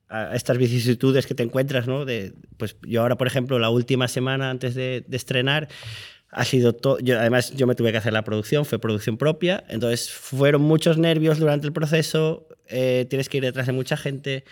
a 0.10 0.36
estas 0.36 0.58
vicisitudes 0.58 1.26
que 1.26 1.36
te 1.36 1.44
encuentras, 1.44 1.88
¿no? 1.88 2.06
De, 2.06 2.34
pues 2.58 2.76
yo 2.84 3.02
ahora, 3.02 3.18
por 3.18 3.28
ejemplo, 3.28 3.60
la 3.60 3.70
última 3.70 4.08
semana 4.08 4.50
antes 4.50 4.76
de, 4.76 5.04
de 5.08 5.18
estrenar, 5.18 5.68
ha 6.32 6.44
sido 6.44 6.74
todo. 6.74 6.98
Además, 7.18 7.56
yo 7.56 7.66
me 7.66 7.76
tuve 7.76 7.92
que 7.92 7.98
hacer 7.98 8.14
la 8.14 8.24
producción, 8.24 8.66
fue 8.66 8.78
producción 8.78 9.18
propia. 9.18 9.64
Entonces, 9.70 10.12
fueron 10.12 10.62
muchos 10.62 10.98
nervios 10.98 11.40
durante 11.40 11.66
el 11.66 11.74
proceso. 11.74 12.48
eh, 12.68 13.06
tienes 13.10 13.30
que 13.30 13.38
ir 13.38 13.44
detrás 13.44 13.68
de 13.68 13.74
mucha 13.74 13.96
gente. 13.96 14.44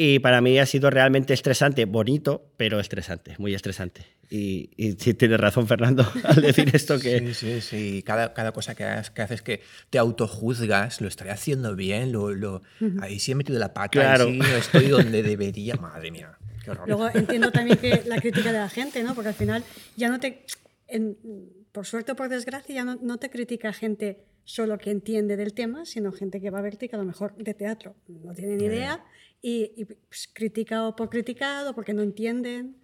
Y 0.00 0.20
para 0.20 0.40
mí 0.40 0.56
ha 0.60 0.64
sido 0.66 0.90
realmente 0.90 1.34
estresante, 1.34 1.84
bonito, 1.84 2.52
pero 2.56 2.78
estresante, 2.78 3.34
muy 3.38 3.52
estresante. 3.52 4.02
Y, 4.30 4.70
y 4.76 4.92
sí 4.92 5.12
tienes 5.14 5.40
razón, 5.40 5.66
Fernando, 5.66 6.06
al 6.22 6.40
decir 6.40 6.70
esto 6.72 7.00
que. 7.00 7.18
Sí, 7.18 7.34
sí, 7.34 7.60
sí. 7.60 8.02
Cada, 8.06 8.32
cada 8.32 8.52
cosa 8.52 8.76
que 8.76 8.84
haces, 8.84 9.10
que 9.10 9.22
haces 9.22 9.42
que 9.42 9.60
te 9.90 9.98
autojuzgas, 9.98 11.00
lo 11.00 11.08
estaré 11.08 11.30
haciendo 11.32 11.74
bien, 11.74 12.12
lo, 12.12 12.30
lo, 12.32 12.62
ahí 13.00 13.18
sí 13.18 13.32
he 13.32 13.34
metido 13.34 13.58
la 13.58 13.74
pata, 13.74 13.88
Claro. 13.90 14.26
ahí 14.26 14.34
sí 14.34 14.38
no 14.38 14.56
estoy 14.56 14.86
donde 14.86 15.24
debería. 15.24 15.74
Madre 15.80 16.12
mía, 16.12 16.38
qué 16.64 16.70
horror. 16.70 16.86
Luego 16.86 17.08
entiendo 17.12 17.50
también 17.50 17.78
que 17.78 18.02
la 18.06 18.20
crítica 18.20 18.52
de 18.52 18.58
la 18.60 18.68
gente, 18.68 19.02
¿no? 19.02 19.16
Porque 19.16 19.30
al 19.30 19.34
final 19.34 19.64
ya 19.96 20.08
no 20.08 20.20
te. 20.20 20.44
en- 20.86 21.16
por 21.72 21.86
suerte 21.86 22.12
o 22.12 22.16
por 22.16 22.28
desgracia, 22.28 22.72
ya 22.74 22.84
no, 22.84 22.96
no 23.02 23.18
te 23.18 23.30
critica 23.30 23.72
gente 23.72 24.20
solo 24.44 24.78
que 24.78 24.90
entiende 24.90 25.36
del 25.36 25.52
tema, 25.54 25.84
sino 25.84 26.12
gente 26.12 26.40
que 26.40 26.50
va 26.50 26.60
a 26.60 26.62
verte 26.62 26.86
y 26.86 26.88
que 26.88 26.94
a 26.96 26.98
lo 27.00 27.04
mejor 27.04 27.34
de 27.36 27.52
teatro 27.52 27.94
no 28.06 28.32
tiene 28.32 28.56
ni 28.56 28.64
idea 28.64 29.04
y, 29.40 29.72
y, 29.76 29.84
pues, 29.84 30.28
critica 30.32 30.86
o 30.86 30.96
por 30.96 31.10
criticado, 31.10 31.74
porque 31.74 31.94
no 31.94 32.02
entienden. 32.02 32.76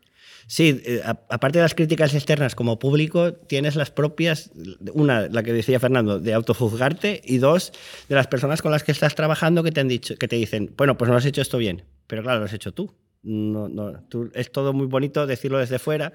Sí, 0.47 0.83
eh, 0.85 1.03
aparte 1.05 1.59
de 1.59 1.63
las 1.63 1.75
críticas 1.75 2.15
externas 2.15 2.55
como 2.55 2.79
público, 2.79 3.35
tienes 3.35 3.77
las 3.77 3.91
propias, 3.91 4.51
una, 4.93 5.29
la 5.29 5.43
que 5.43 5.53
decía 5.53 5.81
Fernando, 5.81 6.19
de 6.19 6.35
autojuzgarte, 6.35 7.21
y 7.25 7.39
dos, 7.39 7.73
de 8.09 8.15
las 8.15 8.27
personas 8.27 8.63
con 8.63 8.71
las 8.71 8.85
que 8.85 8.93
estás 8.93 9.15
trabajando 9.15 9.63
que 9.63 9.73
te 9.73 9.81
han 9.81 9.89
dicho, 9.89 10.17
que 10.17 10.29
te 10.29 10.37
dicen, 10.37 10.73
bueno, 10.77 10.97
pues 10.97 11.11
no 11.11 11.17
has 11.17 11.25
hecho 11.25 11.43
esto 11.43 11.59
bien, 11.59 11.85
pero 12.07 12.23
claro, 12.23 12.41
lo 12.41 12.45
has 12.47 12.53
hecho 12.53 12.73
tú. 12.73 12.95
No, 13.23 13.69
no, 13.69 14.03
tú 14.09 14.31
es 14.35 14.53
todo 14.53 14.75
muy 14.75 14.87
bonito 14.87 15.27
decirlo 15.27 15.59
desde 15.59 15.79
fuera, 15.79 16.13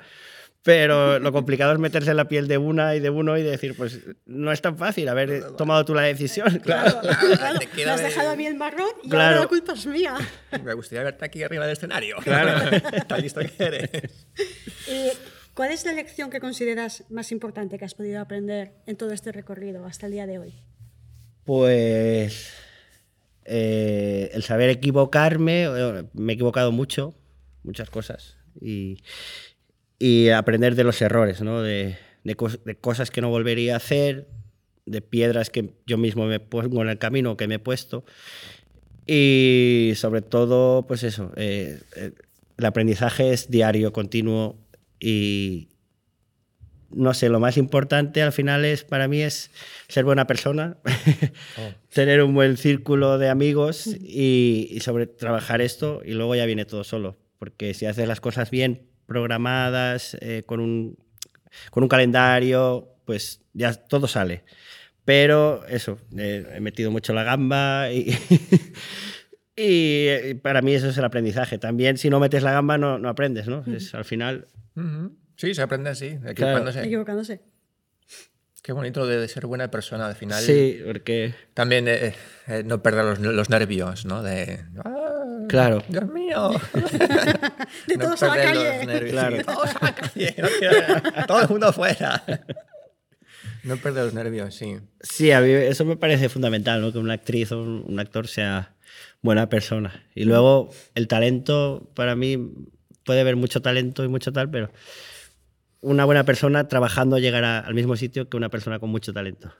pero 0.63 1.19
lo 1.19 1.31
complicado 1.31 1.71
es 1.73 1.79
meterse 1.79 2.11
en 2.11 2.17
la 2.17 2.27
piel 2.27 2.47
de 2.47 2.57
una 2.57 2.95
y 2.95 2.99
de 2.99 3.09
uno 3.09 3.37
y 3.37 3.43
decir, 3.43 3.75
pues 3.77 3.99
no 4.25 4.51
es 4.51 4.61
tan 4.61 4.77
fácil 4.77 5.07
haber 5.07 5.55
tomado 5.55 5.85
tú 5.85 5.93
la 5.95 6.01
decisión. 6.03 6.59
Claro. 6.63 6.99
Claro, 7.01 7.59
te 7.59 7.85
has 7.85 7.97
de- 7.99 8.05
dejado 8.07 8.29
a 8.29 8.35
mí 8.35 8.45
el 8.45 8.55
marrón 8.55 8.89
y 9.03 9.09
Claro. 9.09 9.25
ahora 9.27 9.39
la 9.41 9.47
culpa 9.47 9.73
es 9.73 9.85
mía. 9.85 10.15
Me 10.63 10.73
gustaría 10.73 11.03
verte 11.03 11.23
aquí 11.25 11.43
arriba 11.43 11.65
del 11.65 11.73
escenario. 11.73 12.17
Claro. 12.23 12.59
Tan 13.07 13.21
listo 13.21 13.39
que 13.41 13.63
eres. 13.63 13.89
Eh, 14.87 15.13
¿Cuál 15.53 15.71
es 15.71 15.85
la 15.85 15.93
lección 15.93 16.29
que 16.29 16.39
consideras 16.39 17.03
más 17.09 17.31
importante 17.31 17.77
que 17.77 17.85
has 17.85 17.93
podido 17.95 18.19
aprender 18.21 18.73
en 18.85 18.95
todo 18.97 19.11
este 19.11 19.31
recorrido 19.31 19.85
hasta 19.85 20.05
el 20.07 20.11
día 20.13 20.27
de 20.27 20.39
hoy? 20.39 20.53
Pues 21.45 22.53
eh, 23.45 24.29
el 24.33 24.43
saber 24.43 24.69
equivocarme, 24.69 25.63
eh, 25.65 26.03
me 26.13 26.33
he 26.33 26.35
equivocado 26.35 26.71
mucho, 26.71 27.15
muchas 27.63 27.89
cosas, 27.89 28.37
y, 28.61 29.01
y 29.99 30.29
aprender 30.29 30.75
de 30.75 30.83
los 30.83 31.01
errores, 31.01 31.41
¿no? 31.41 31.61
de, 31.61 31.97
de, 32.23 32.35
de, 32.65 32.75
cosas 32.75 33.11
que 33.11 33.21
no 33.21 33.29
volvería 33.29 33.73
a 33.73 33.77
hacer, 33.77 34.27
de 34.85 35.01
piedras 35.01 35.49
que 35.49 35.73
yo 35.85 35.97
mismo 35.97 36.25
me 36.25 36.39
pongo 36.39 36.81
en 36.81 36.89
el 36.89 36.97
camino, 36.97 37.37
que 37.37 37.47
me 37.47 37.55
he 37.55 37.59
puesto, 37.59 38.05
y 39.05 39.93
sobre 39.95 40.21
todo, 40.21 40.87
pues 40.87 41.03
eso, 41.03 41.31
eh, 41.35 41.79
el 42.57 42.65
aprendizaje 42.65 43.33
es 43.33 43.49
diario, 43.49 43.91
continuo, 43.91 44.57
y, 44.99 45.69
no 46.91 47.13
sé, 47.13 47.29
lo 47.29 47.39
más 47.39 47.57
importante 47.57 48.21
al 48.21 48.31
final 48.31 48.65
es 48.65 48.83
para 48.83 49.07
mí 49.07 49.21
es 49.21 49.51
ser 49.87 50.05
buena 50.05 50.27
persona, 50.27 50.77
oh. 50.85 51.71
tener 51.93 52.23
un 52.23 52.33
buen 52.33 52.57
círculo 52.57 53.17
de 53.17 53.29
amigos 53.29 53.87
y, 53.87 54.77
sobre 54.81 55.07
trabajar 55.07 55.61
esto 55.61 56.01
y 56.03 56.13
luego 56.13 56.35
ya 56.35 56.45
viene 56.45 56.65
todo 56.65 56.83
solo. 56.83 57.17
Porque 57.37 57.73
si 57.73 57.85
haces 57.85 58.07
las 58.07 58.19
cosas 58.19 58.51
bien 58.51 58.89
programadas, 59.09 60.15
eh, 60.21 60.43
con, 60.45 60.61
un, 60.61 60.97
con 61.71 61.83
un 61.83 61.89
calendario, 61.89 62.95
pues 63.03 63.41
ya 63.53 63.73
todo 63.73 64.07
sale. 64.07 64.43
Pero 65.03 65.65
eso, 65.67 65.97
eh, 66.17 66.45
he 66.53 66.61
metido 66.61 66.91
mucho 66.91 67.11
la 67.13 67.23
gamba 67.23 67.91
y, 67.91 68.15
y, 69.57 70.33
para 70.35 70.61
mí 70.61 70.73
eso 70.73 70.87
es 70.87 70.97
el 70.97 71.03
aprendizaje. 71.03 71.57
También 71.57 71.97
si 71.97 72.09
no 72.09 72.21
metes 72.21 72.43
la 72.43 72.53
gamba 72.53 72.77
no, 72.77 72.97
no 72.97 73.09
aprendes, 73.09 73.47
¿no? 73.47 73.65
Es, 73.67 73.93
al 73.93 74.05
final... 74.05 74.47
Sí, 75.35 75.53
se 75.53 75.61
aprende 75.61 75.89
así, 75.89 76.05
equivocándose. 76.05 76.73
Claro. 76.73 76.87
Equivocándose. 76.87 77.41
Qué 78.61 78.73
bonito 78.73 79.07
de 79.07 79.27
ser 79.27 79.47
buena 79.47 79.71
persona 79.71 80.07
al 80.07 80.15
final. 80.15 80.41
Sí, 80.41 80.81
porque... 80.85 81.33
También 81.53 81.87
eh, 81.87 82.13
eh, 82.47 82.63
no 82.63 82.83
perder 82.83 83.05
los, 83.05 83.19
los, 83.19 83.49
nervios, 83.49 84.05
¿no? 84.05 84.21
De... 84.21 84.65
Ah, 84.83 84.98
claro. 85.49 85.83
Dios 85.87 86.07
mío. 86.07 86.51
de 87.87 87.97
no 87.97 88.05
todos 88.05 88.23
a 88.23 88.27
la 88.35 88.43
calle. 88.43 88.85
Nervios, 88.85 89.11
claro. 89.11 89.37
Sí, 89.37 89.43
todos 89.43 89.69
a 89.75 89.85
la 89.85 89.95
calle. 89.95 90.35
No 91.17 91.25
todo 91.25 91.41
el 91.41 91.49
mundo 91.49 91.73
fuera. 91.73 92.23
No 93.63 93.77
perder 93.77 94.05
los 94.05 94.13
nervios, 94.13 94.55
sí. 94.55 94.77
Sí, 95.01 95.31
a 95.31 95.41
mí 95.41 95.51
eso 95.51 95.83
me 95.85 95.97
parece 95.97 96.29
fundamental, 96.29 96.81
¿no? 96.81 96.93
Que 96.93 96.99
una 96.99 97.13
actriz 97.13 97.51
o 97.51 97.61
un 97.61 97.99
actor 97.99 98.27
sea 98.27 98.75
buena 99.21 99.49
persona. 99.49 100.07
Y 100.15 100.23
luego 100.23 100.69
el 100.95 101.07
talento, 101.07 101.91
para 101.93 102.15
mí, 102.15 102.37
puede 103.03 103.21
haber 103.21 103.35
mucho 103.35 103.61
talento 103.61 104.03
y 104.03 104.07
mucho 104.07 104.31
tal, 104.31 104.49
pero 104.49 104.71
una 105.81 106.05
buena 106.05 106.23
persona 106.25 106.67
trabajando 106.67 107.17
llegará 107.17 107.59
al 107.59 107.73
mismo 107.73 107.95
sitio 107.95 108.29
que 108.29 108.37
una 108.37 108.49
persona 108.49 108.79
con 108.79 108.89
mucho 108.89 109.13
talento. 109.13 109.53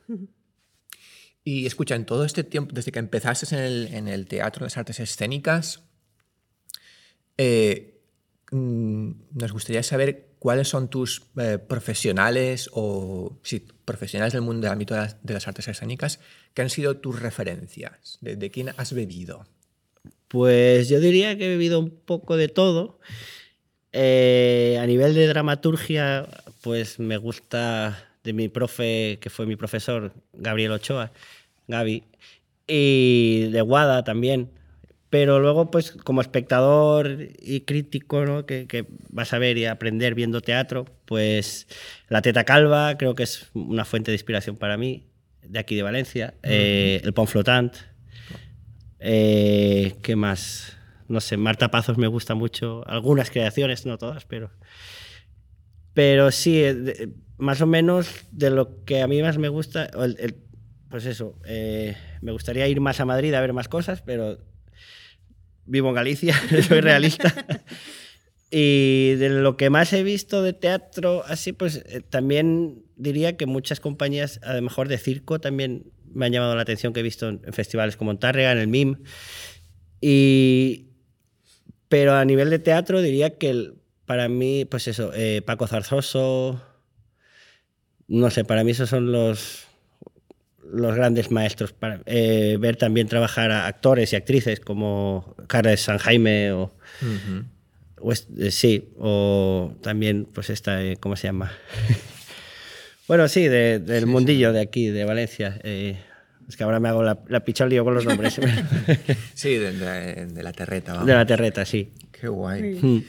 Y 1.49 1.65
escucha, 1.65 1.95
en 1.95 2.05
todo 2.05 2.25
este 2.25 2.43
tiempo, 2.43 2.73
desde 2.75 2.91
que 2.91 2.99
empezaste 2.99 3.55
en 3.55 4.07
el, 4.07 4.27
teatro, 4.27 4.61
en 4.61 4.65
las 4.65 4.77
artes 4.77 4.99
escénicas, 4.99 5.81
eh, 7.39 8.03
mm, 8.51 9.11
nos 9.33 9.51
gustaría 9.51 9.81
saber 9.81 10.27
cuáles 10.37 10.67
son 10.67 10.91
tus 10.91 11.23
eh, 11.37 11.57
profesionales 11.57 12.69
o 12.71 13.39
profesionales 13.83 14.33
del 14.33 14.43
mundo 14.43 14.61
del 14.61 14.73
ámbito 14.73 14.93
de 14.93 15.33
las, 15.33 15.47
artes 15.47 15.67
escénicas 15.67 16.19
que 16.53 16.61
han 16.61 16.69
sido 16.69 16.97
tus 16.97 17.19
referencias, 17.19 18.19
de, 18.21 18.35
de 18.35 18.51
quién 18.51 18.69
has 18.77 18.93
bebido. 18.93 19.47
Pues 20.27 20.87
yo 20.87 20.99
diría 20.99 21.35
que 21.35 21.47
he 21.47 21.49
bebido 21.49 21.79
un 21.79 21.89
poco 21.89 22.37
de 22.37 22.47
todo. 22.47 22.99
Eh, 23.91 24.77
a 24.79 24.85
nivel 24.85 25.15
de 25.15 25.25
dramaturgia, 25.25 26.27
pues 26.61 26.99
me 26.99 27.17
gusta 27.17 28.05
de 28.23 28.33
mi 28.33 28.49
profe, 28.49 29.17
que 29.19 29.31
fue 29.31 29.47
mi 29.47 29.55
profesor, 29.55 30.13
Gabriel 30.33 30.73
Ochoa, 30.73 31.11
Gaby, 31.69 32.03
y 32.67 33.47
de 33.51 33.61
Guada 33.61 34.03
también. 34.03 34.51
Pero 35.09 35.39
luego, 35.39 35.71
pues 35.71 35.91
como 35.91 36.21
espectador 36.21 37.29
y 37.39 37.61
crítico, 37.61 38.25
¿no? 38.25 38.45
que, 38.45 38.67
que, 38.67 38.85
vas 39.09 39.33
a 39.33 39.39
ver 39.39 39.57
y 39.57 39.65
aprender 39.65 40.13
viendo 40.13 40.41
teatro, 40.41 40.85
pues 41.05 41.67
La 42.09 42.21
Teta 42.21 42.43
Calva 42.43 42.95
creo 42.97 43.15
que 43.15 43.23
es 43.23 43.49
una 43.53 43.85
fuente 43.85 44.11
de 44.11 44.15
inspiración 44.15 44.57
para 44.57 44.77
mí, 44.77 45.07
de 45.41 45.57
aquí 45.57 45.75
de 45.75 45.81
Valencia. 45.81 46.35
Eh, 46.43 47.01
el 47.03 47.13
Pont 47.13 47.29
Flotant. 47.29 47.75
Eh, 48.99 49.95
¿Qué 50.03 50.15
más? 50.15 50.77
no 51.09 51.19
sé, 51.19 51.35
Marta 51.37 51.71
Pazos 51.71 51.97
me 51.97 52.07
gusta 52.07 52.35
mucho, 52.35 52.87
algunas 52.87 53.31
creaciones, 53.31 53.85
no 53.85 53.97
todas, 53.97 54.25
pero, 54.25 54.51
pero 55.93 56.31
sí, 56.31 56.61
de, 56.61 57.09
más 57.37 57.61
o 57.61 57.65
menos 57.65 58.25
de 58.31 58.51
lo 58.51 58.85
que 58.85 59.01
a 59.01 59.07
mí 59.07 59.21
más 59.21 59.39
me 59.39 59.49
gusta, 59.49 59.85
el, 59.85 60.15
el, 60.19 60.35
pues 60.89 61.05
eso, 61.05 61.35
eh, 61.45 61.95
me 62.21 62.31
gustaría 62.31 62.67
ir 62.67 62.81
más 62.81 62.99
a 62.99 63.05
Madrid 63.05 63.33
a 63.33 63.41
ver 63.41 63.53
más 63.53 63.67
cosas, 63.67 64.01
pero 64.01 64.39
vivo 65.65 65.89
en 65.89 65.95
Galicia, 65.95 66.35
soy 66.67 66.81
realista. 66.81 67.33
y 68.51 69.13
de 69.15 69.29
lo 69.29 69.55
que 69.55 69.69
más 69.69 69.93
he 69.93 70.03
visto 70.03 70.41
de 70.41 70.53
teatro, 70.53 71.23
así, 71.25 71.53
pues 71.53 71.83
eh, 71.85 72.01
también 72.01 72.83
diría 72.95 73.37
que 73.37 73.45
muchas 73.45 73.79
compañías, 73.79 74.39
a 74.43 74.53
lo 74.55 74.61
mejor 74.61 74.87
de 74.87 74.97
circo, 74.97 75.39
también 75.39 75.91
me 76.11 76.25
han 76.25 76.31
llamado 76.31 76.55
la 76.55 76.63
atención 76.63 76.91
que 76.91 77.01
he 77.01 77.03
visto 77.03 77.29
en, 77.29 77.41
festivales 77.53 77.95
como 77.95 78.11
en 78.11 78.17
Tárrega, 78.17 78.51
en 78.51 78.57
el 78.57 78.67
MIM. 78.67 79.03
Y, 80.01 80.87
pero 81.87 82.15
a 82.15 82.25
nivel 82.25 82.49
de 82.49 82.59
teatro 82.59 83.01
diría 83.01 83.37
que 83.37 83.51
el, 83.51 83.75
para 84.05 84.27
mí, 84.27 84.65
pues 84.65 84.87
eso, 84.87 85.11
eh, 85.13 85.43
Paco 85.45 85.67
Zarzoso, 85.67 86.61
no 88.07 88.31
sé, 88.31 88.43
para 88.43 88.63
mí 88.63 88.71
esos 88.71 88.89
son 88.89 89.11
los, 89.11 89.68
los 90.71 90.95
grandes 90.95 91.31
maestros. 91.31 91.73
Para, 91.73 92.01
eh, 92.05 92.57
ver 92.59 92.75
también 92.75 93.07
trabajar 93.07 93.51
a 93.51 93.67
actores 93.67 94.13
y 94.13 94.15
actrices 94.15 94.59
como 94.59 95.35
Carles 95.47 95.81
San 95.81 95.97
Jaime 95.97 96.51
o, 96.51 96.63
uh 96.63 97.05
-huh. 97.05 97.45
o 97.99 98.13
eh, 98.13 98.51
sí, 98.51 98.89
o 98.97 99.73
también 99.81 100.25
pues 100.25 100.49
esta, 100.49 100.83
eh, 100.83 100.97
¿cómo 100.99 101.15
se 101.15 101.27
llama? 101.27 101.51
bueno, 103.07 103.27
sí, 103.27 103.47
de, 103.47 103.79
del 103.79 104.03
sí, 104.03 104.09
mundillo 104.09 104.49
sí. 104.49 104.55
de 104.55 104.61
aquí, 104.61 104.87
de 104.87 105.05
Valencia. 105.05 105.59
Eh, 105.63 105.97
es 106.47 106.57
que 106.57 106.63
ahora 106.63 106.79
me 106.79 106.89
hago 106.89 107.03
la, 107.03 107.19
la 107.27 107.41
picha 107.41 107.65
lío 107.67 107.83
con 107.83 107.93
los 107.93 108.05
nombres. 108.05 108.33
sí, 109.35 109.53
de, 109.53 109.71
de, 109.73 110.25
de, 110.25 110.43
la 110.43 110.51
terreta. 110.51 110.93
Vamos. 110.93 111.07
De 111.07 111.13
la 111.13 111.25
terreta, 111.25 111.63
sí. 111.63 111.91
Qué 112.11 112.27
guay. 112.27 112.79
Sí. 112.79 113.07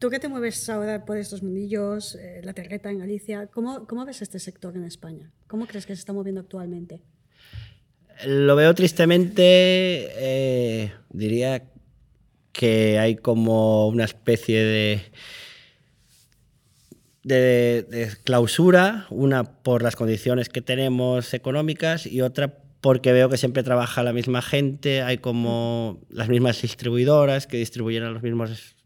Tú 0.00 0.08
que 0.08 0.18
te 0.18 0.28
mueves 0.28 0.66
ahora 0.70 1.04
por 1.04 1.18
estos 1.18 1.42
mundillos, 1.42 2.14
eh, 2.14 2.40
la 2.42 2.54
terreta 2.54 2.90
en 2.90 3.00
Galicia, 3.00 3.48
¿cómo, 3.48 3.86
¿cómo 3.86 4.06
ves 4.06 4.22
este 4.22 4.38
sector 4.38 4.74
en 4.74 4.84
España? 4.84 5.30
¿Cómo 5.46 5.66
crees 5.66 5.84
que 5.84 5.94
se 5.94 6.00
está 6.00 6.14
moviendo 6.14 6.40
actualmente? 6.40 7.02
Lo 8.26 8.56
veo 8.56 8.74
tristemente, 8.74 9.42
eh, 9.44 10.90
diría 11.10 11.64
que 12.52 12.98
hay 12.98 13.16
como 13.16 13.88
una 13.88 14.04
especie 14.04 14.64
de, 14.64 15.02
de, 17.22 17.82
de, 17.82 18.10
clausura, 18.24 19.06
una 19.10 19.44
por 19.62 19.82
las 19.82 19.96
condiciones 19.96 20.48
que 20.48 20.62
tenemos 20.62 21.34
económicas 21.34 22.06
y 22.06 22.22
otra 22.22 22.56
porque 22.80 23.12
veo 23.12 23.28
que 23.28 23.36
siempre 23.36 23.62
trabaja 23.62 24.02
la 24.02 24.14
misma 24.14 24.40
gente, 24.40 25.02
hay 25.02 25.18
como 25.18 26.00
las 26.08 26.30
mismas 26.30 26.62
distribuidoras 26.62 27.46
que 27.46 27.58
distribuyen 27.58 28.04
a 28.04 28.10
los 28.10 28.22
mismos 28.22 28.79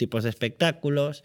tipos 0.00 0.24
de 0.24 0.30
espectáculos. 0.30 1.22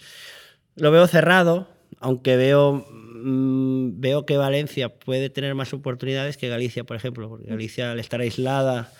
Lo 0.75 0.91
veo 0.91 1.07
cerrado, 1.07 1.69
aunque 1.99 2.35
veo, 2.35 2.85
mmm, 2.91 4.01
veo 4.01 4.25
que 4.25 4.35
Valencia 4.35 4.89
puede 4.89 5.29
tener 5.29 5.55
más 5.55 5.73
oportunidades 5.73 6.35
que 6.35 6.49
Galicia, 6.49 6.83
por 6.83 6.97
ejemplo, 6.97 7.29
porque 7.29 7.47
Galicia 7.47 7.91
al 7.91 7.99
estar 7.99 8.19
aislada 8.19 8.91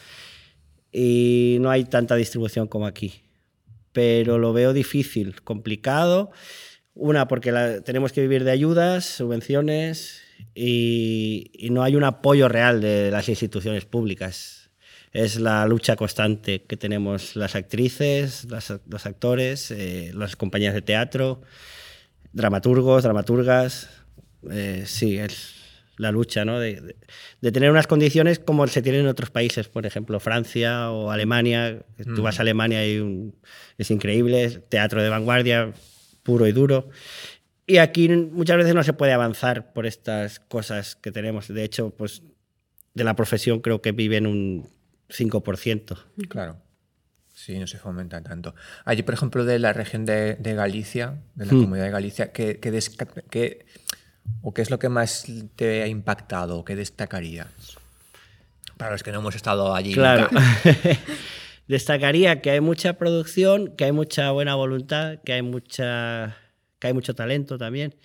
y 0.91 1.58
no 1.60 1.70
hay 1.70 1.84
tanta 1.84 2.15
distribución 2.15 2.67
como 2.67 2.88
aquí. 2.88 3.22
Pero 3.91 4.39
lo 4.39 4.53
veo 4.53 4.72
difícil, 4.72 5.41
complicado. 5.44 6.32
Una, 6.94 7.27
porque 7.27 7.51
la, 7.51 7.82
tenemos 7.82 8.13
que 8.13 8.22
vivir 8.22 8.46
de 8.46 8.51
ayudas, 8.51 9.05
subvenciones, 9.05 10.22
y, 10.53 11.51
y, 11.53 11.70
no 11.70 11.84
hay 11.84 11.98
un 11.98 12.05
apoyo 12.05 12.48
real 12.48 12.79
de 12.79 13.12
las 13.12 13.27
instituciones 13.27 13.86
públicas. 13.86 14.64
Es 15.15 15.39
la 15.39 15.65
lucha 15.65 15.95
constante 15.95 16.63
que 16.63 16.75
tenemos 16.75 17.38
las 17.38 17.55
actrices, 17.55 18.43
las, 18.50 18.74
los 18.86 19.05
actores, 19.05 19.72
eh, 19.72 20.12
las 20.13 20.36
compañías 20.36 20.74
de 20.74 20.81
teatro, 20.81 21.41
dramaturgos, 22.34 23.03
dramaturgas. 23.03 23.89
Eh, 24.51 24.84
sí, 24.86 25.17
es 25.17 25.53
la 25.95 26.12
lucha 26.12 26.43
¿no? 26.43 26.60
de, 26.60 26.81
de, 26.81 26.95
de, 27.39 27.51
tener 27.53 27.72
unas 27.72 27.88
condiciones 27.88 28.39
como 28.39 28.67
se 28.67 28.81
tienen 28.81 29.01
en 29.03 29.07
otros 29.07 29.29
países, 29.29 29.69
por 29.69 29.86
ejemplo, 29.86 30.19
Francia 30.19 30.91
o 30.91 31.12
Alemania. 31.12 31.86
Mm. 31.98 32.15
Tú 32.15 32.22
vas 32.22 32.39
a 32.39 32.41
Alemania 32.41 32.86
y 32.86 33.00
un, 33.00 33.38
es 33.77 33.91
increíble, 33.91 34.50
teatro 34.67 35.01
de 35.01 35.07
vanguardia, 35.07 35.72
puro 36.24 36.45
y 36.45 36.51
duro. 36.51 36.89
Y 37.65 37.77
aquí 37.77 38.10
muchas 38.10 38.57
veces 38.57 38.75
no 38.75 38.84
se 38.84 38.91
puede 38.91 39.13
avanzar 39.13 39.72
por 39.72 39.86
estas 39.86 40.41
cosas 40.41 40.98
que 40.98 41.13
tenemos. 41.13 41.48
De 41.48 41.63
hecho, 41.63 41.91
pues 41.91 42.22
de 42.93 43.05
la 43.05 43.15
profesión 43.15 43.62
creo 43.62 43.81
que 43.81 43.93
viven 43.93 44.27
un 44.27 44.75
5%. 45.09 45.97
Claro. 46.29 46.57
Sí, 47.33 47.59
no 47.59 47.67
se 47.67 47.77
fomenta 47.77 48.21
tanto. 48.21 48.55
Allí, 48.85 49.03
por 49.03 49.13
ejemplo, 49.13 49.43
de 49.43 49.59
la 49.59 49.74
región 49.74 50.05
de, 50.05 50.35
de 50.35 50.53
Galicia, 50.53 51.21
de 51.35 51.45
la 51.45 51.53
hmm. 51.53 51.62
comunidad 51.62 51.85
de 51.85 51.91
Galicia, 51.91 52.31
¿qué, 52.31 52.59
qué, 52.59 52.79
qué, 53.29 53.65
o 54.41 54.53
qué 54.53 54.62
es 54.62 54.69
lo 54.69 54.79
que 54.79 54.89
más 54.89 55.25
te 55.55 55.83
ha 55.83 55.88
impactado? 55.88 56.63
¿Qué 56.63 56.75
destacarías? 56.75 57.47
Para 58.77 58.91
los 58.91 59.03
que 59.03 59.12
no 59.12 59.19
hemos 59.19 59.35
estado 59.35 59.75
allí. 59.75 59.93
Claro. 59.93 60.29
Destacaría 61.67 62.41
que 62.41 62.51
hay 62.51 62.62
mucha 62.62 62.93
producción, 62.93 63.75
que 63.75 63.85
hay 63.85 63.91
mucha 63.91 64.31
buena 64.31 64.55
voluntad, 64.55 65.19
que 65.25 65.33
hay, 65.33 65.41
mucha, 65.41 66.38
que 66.79 66.88
hay 66.88 66.93
mucho 66.93 67.15
talento 67.15 67.57
también. 67.57 67.95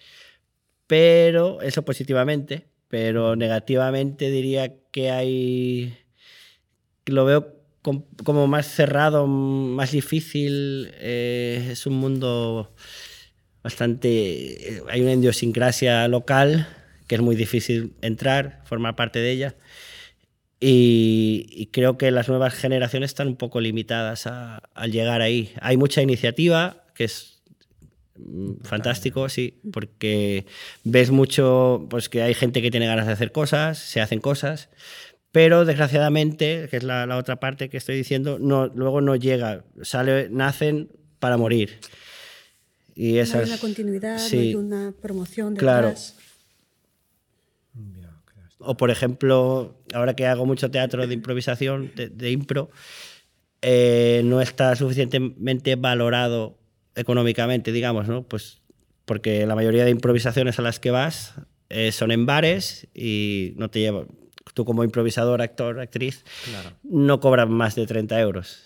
Pero, 0.86 1.60
eso 1.60 1.84
positivamente, 1.84 2.66
pero 2.88 3.36
negativamente 3.36 4.30
diría 4.30 4.74
que 4.90 5.10
hay. 5.10 5.96
Lo 7.10 7.24
veo 7.24 7.56
com- 7.82 8.04
como 8.24 8.46
más 8.46 8.66
cerrado, 8.66 9.26
más 9.26 9.92
difícil. 9.92 10.90
eh, 10.98 11.68
es 11.72 11.86
un 11.86 11.94
mundo 11.94 12.72
bastante. 13.62 14.74
eh, 14.76 14.82
Hay 14.88 15.00
una 15.02 15.12
idiosincrasia 15.14 16.06
local 16.08 16.66
que 17.06 17.16
es 17.16 17.20
muy 17.20 17.34
difícil 17.36 17.94
entrar, 18.02 18.62
formar 18.64 18.94
parte 18.96 19.18
de 19.18 19.30
ella. 19.32 19.56
Y, 20.60 21.46
y 21.50 21.66
creo 21.66 21.96
que 21.96 22.10
las 22.10 22.28
nuevas 22.28 22.54
generaciones 22.54 23.10
están 23.10 23.28
un 23.28 23.36
poco 23.36 23.60
limitadas 23.60 24.26
al 24.26 24.92
llegar 24.92 25.22
ahí. 25.22 25.52
Hay 25.60 25.76
mucha 25.76 26.02
iniciativa, 26.02 26.84
que 26.94 27.04
es 27.04 27.42
fantástico, 28.62 29.28
sí, 29.30 29.58
porque 29.72 30.44
ves 30.84 31.10
mucho 31.10 31.86
pues, 31.88 32.10
que 32.10 32.20
hay 32.22 32.34
gente 32.34 32.60
que 32.60 32.70
tiene 32.70 32.86
ganas 32.86 33.06
de 33.06 33.12
hacer 33.12 33.32
cosas, 33.32 33.78
se 33.78 34.02
hacen 34.02 34.20
cosas, 34.20 34.68
pero 35.32 35.64
desgraciadamente, 35.64 36.66
que 36.70 36.76
es 36.78 36.82
la, 36.82 37.06
la 37.06 37.16
otra 37.16 37.36
parte 37.40 37.68
que 37.68 37.76
estoy 37.76 37.96
diciendo, 37.96 38.38
no, 38.40 38.66
luego 38.68 39.00
no 39.00 39.14
llega. 39.16 39.64
Sale, 39.82 40.28
nacen 40.30 40.90
para 41.18 41.36
morir. 41.36 41.78
Y 42.94 43.14
No 43.14 43.20
esa 43.22 43.38
hay 43.38 43.44
es- 43.44 43.50
una 43.50 43.58
continuidad, 43.58 44.14
no 44.14 44.18
sí. 44.28 44.38
hay 44.38 44.54
una 44.54 44.92
promoción 45.00 45.54
Claro. 45.56 45.88
detrás. 45.88 46.16
O 48.62 48.76
por 48.76 48.90
ejemplo, 48.90 49.74
ahora 49.94 50.14
que 50.14 50.26
hago 50.26 50.44
mucho 50.44 50.70
teatro 50.70 51.06
de 51.06 51.14
improvisación, 51.14 51.92
de, 51.96 52.08
de 52.10 52.30
impro, 52.30 52.70
eh, 53.62 54.20
no 54.24 54.42
está 54.42 54.76
suficientemente 54.76 55.76
valorado 55.76 56.58
económicamente, 56.94 57.72
digamos, 57.72 58.06
¿no? 58.08 58.22
Pues 58.24 58.60
porque 59.06 59.46
la 59.46 59.54
mayoría 59.54 59.84
de 59.84 59.90
improvisaciones 59.90 60.58
a 60.58 60.62
las 60.62 60.78
que 60.78 60.90
vas 60.90 61.34
eh, 61.70 61.90
son 61.92 62.10
en 62.10 62.26
bares 62.26 62.86
y 62.94 63.54
no 63.56 63.70
te 63.70 63.80
llevan. 63.80 64.08
Tú 64.54 64.64
como 64.64 64.82
improvisador, 64.84 65.42
actor, 65.42 65.80
actriz, 65.80 66.24
Claro. 66.44 66.70
no 66.82 67.20
cobras 67.20 67.48
más 67.48 67.74
de 67.74 67.86
30 67.86 68.18
euros. 68.20 68.62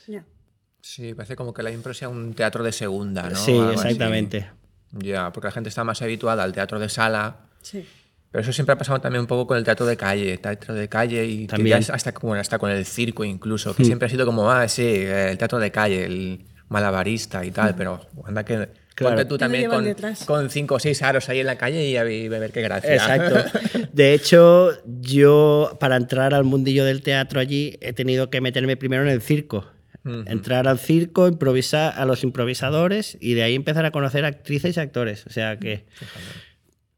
Sí, 0.81 1.15
parece 1.15 1.35
como 1.37 1.53
que 1.55 1.63
la 1.63 1.71
impro 1.71 1.95
sea 1.95 2.09
un 2.09 2.35
teatro 2.35 2.63
de 2.63 2.71
segunda, 2.73 3.29
¿no? 3.31 3.37
sí, 3.37 3.53
Algo 3.53 3.73
exactamente. 3.73 4.51
Ya, 4.93 5.33
porque 5.33 5.49
la 5.49 5.53
gente 5.53 5.69
está 5.71 5.83
más 5.83 6.01
habituada 6.03 6.43
al 6.45 6.53
teatro 6.53 6.79
de 6.79 6.89
sala. 6.89 7.47
Sí. 7.63 7.85
Pero 8.31 8.43
eso 8.43 8.53
siempre 8.53 8.75
ha 8.75 8.79
pasado 8.79 9.01
también 9.01 9.21
un 9.21 9.27
poco 9.27 9.47
con 9.47 9.57
el 9.57 9.65
teatro 9.65 9.87
de 9.87 9.97
calle, 9.97 10.37
teatro 10.39 10.75
de 10.75 10.89
calle 10.89 11.25
y 11.25 11.47
También. 11.47 11.79
hasta, 11.89 12.13
como, 12.13 12.35
hasta 12.35 12.59
con 12.59 12.71
el 12.71 12.85
circo 12.85 13.25
incluso, 13.25 13.75
que 13.75 13.85
siempre 13.85 14.07
ha 14.07 14.09
sido 14.11 14.27
como, 14.27 14.51
ah, 14.51 14.69
sí, 14.69 14.83
el 14.87 15.39
teatro 15.39 15.59
de 15.59 15.71
calle, 15.71 16.05
el 16.05 16.45
malabarista 16.69 17.45
y 17.45 17.51
tal, 17.51 17.75
pero 17.77 18.01
anda 18.25 18.45
que 18.45 18.69
Claro. 18.95 19.17
ponte 19.17 19.29
tú 19.29 19.37
¿Qué 19.37 19.45
lo 19.45 19.51
también 19.67 19.97
con, 20.25 20.51
cinco 20.51 20.77
o 20.77 20.79
seis 20.79 21.03
aros 21.03 21.29
ahí 21.29 21.41
en 21.41 21.47
la 21.47 21.59
calle 21.59 21.85
y 21.89 21.97
a 21.97 22.05
ver, 22.05 22.53
qué 22.53 22.63
gracia. 22.63 22.95
Exacto. 22.95 23.59
De 23.93 24.15
hecho, 24.15 24.71
yo 25.01 25.77
para 25.81 25.97
entrar 25.97 26.33
al 26.33 26.45
mundillo 26.45 26.85
del 26.85 27.03
teatro 27.03 27.41
allí 27.41 27.77
he 27.81 27.93
tenido 27.93 28.31
que 28.31 28.41
meterme 28.41 28.77
primero 28.77 29.03
en 29.03 29.09
el 29.09 29.21
circo. 29.21 29.67
Entrar 30.05 30.69
al 30.69 30.79
circo, 30.79 31.27
improvisar 31.29 31.99
a 31.99 32.05
los 32.05 32.25
improvisadores 32.25 33.17
y 33.21 33.33
de 33.33 33.43
ahí 33.43 33.55
empezar 33.55 33.87
a 33.87 33.91
conocer 33.91 34.27
actrices 34.27 34.77
y 34.77 34.81
actores. 34.81 35.27
O 35.27 35.31
sea 35.31 35.59
que 35.59 35.87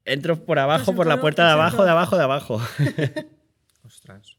entro 0.04 0.44
por 0.44 0.58
abajo, 0.58 0.86
Pues 0.86 0.96
por 0.96 1.06
la 1.06 1.20
puerta 1.20 1.46
de 1.46 1.52
abajo, 1.52 1.84
de 1.84 1.90
abajo, 1.90 2.16
de 2.16 2.22
abajo. 2.24 2.60
Ostras. 3.84 4.36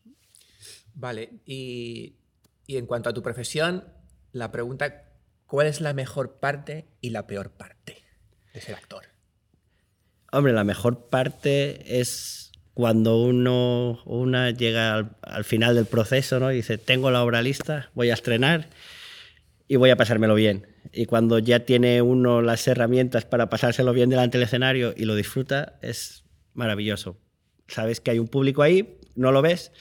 Vale, 0.93 1.29
y, 1.45 2.15
y 2.65 2.75
en 2.75 2.85
cuanto 2.87 3.09
a 3.09 3.13
tu 3.13 3.23
profesión, 3.23 3.85
la 4.33 4.51
pregunta, 4.51 5.06
¿cuál 5.47 5.67
es 5.67 5.81
la 5.81 5.93
mejor 5.93 6.39
parte 6.39 6.85
y 7.01 7.09
la 7.09 7.25
peor 7.25 7.51
parte 7.51 8.03
de 8.53 8.61
ser 8.61 8.75
actor? 8.75 9.05
Hombre, 10.31 10.53
la 10.53 10.63
mejor 10.63 11.09
parte 11.09 11.99
es 11.99 12.51
cuando 12.73 13.23
uno 13.23 14.03
una 14.05 14.51
llega 14.51 14.93
al, 14.93 15.15
al 15.21 15.43
final 15.45 15.75
del 15.75 15.85
proceso 15.85 16.39
¿no? 16.39 16.51
y 16.51 16.57
dice, 16.57 16.77
tengo 16.77 17.09
la 17.09 17.23
obra 17.23 17.41
lista, 17.41 17.89
voy 17.95 18.11
a 18.11 18.13
estrenar 18.13 18.69
y 19.67 19.75
voy 19.75 19.89
a 19.89 19.97
pasármelo 19.97 20.35
bien. 20.35 20.67
Y 20.93 21.05
cuando 21.05 21.39
ya 21.39 21.65
tiene 21.65 22.01
uno 22.01 22.41
las 22.41 22.67
herramientas 22.67 23.25
para 23.25 23.49
pasárselo 23.49 23.93
bien 23.93 24.09
delante 24.09 24.37
del 24.37 24.45
escenario 24.45 24.93
y 24.95 25.05
lo 25.05 25.15
disfruta, 25.15 25.77
es 25.81 26.25
maravilloso. 26.53 27.17
Sabes 27.67 27.99
que 27.99 28.11
hay 28.11 28.19
un 28.19 28.27
público 28.27 28.63
ahí, 28.63 28.99
no 29.15 29.31
lo 29.31 29.41
ves, 29.41 29.71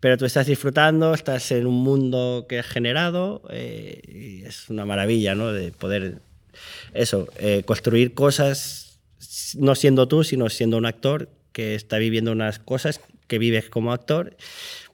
pero 0.00 0.16
tú 0.16 0.24
estás 0.24 0.46
disfrutando, 0.46 1.14
estás 1.14 1.50
en 1.52 1.66
un 1.66 1.82
mundo 1.82 2.46
que 2.48 2.58
has 2.58 2.66
generado 2.66 3.42
eh, 3.50 4.00
y 4.06 4.44
es 4.44 4.68
una 4.68 4.84
maravilla 4.84 5.34
¿no? 5.34 5.52
de 5.52 5.72
poder 5.72 6.20
eso, 6.94 7.28
eh, 7.38 7.62
construir 7.64 8.14
cosas 8.14 9.00
no 9.58 9.74
siendo 9.74 10.08
tú, 10.08 10.24
sino 10.24 10.48
siendo 10.48 10.76
un 10.76 10.86
actor 10.86 11.30
que 11.52 11.74
está 11.74 11.98
viviendo 11.98 12.32
unas 12.32 12.58
cosas 12.58 13.00
que 13.26 13.38
vives 13.38 13.68
como 13.68 13.92
actor. 13.92 14.36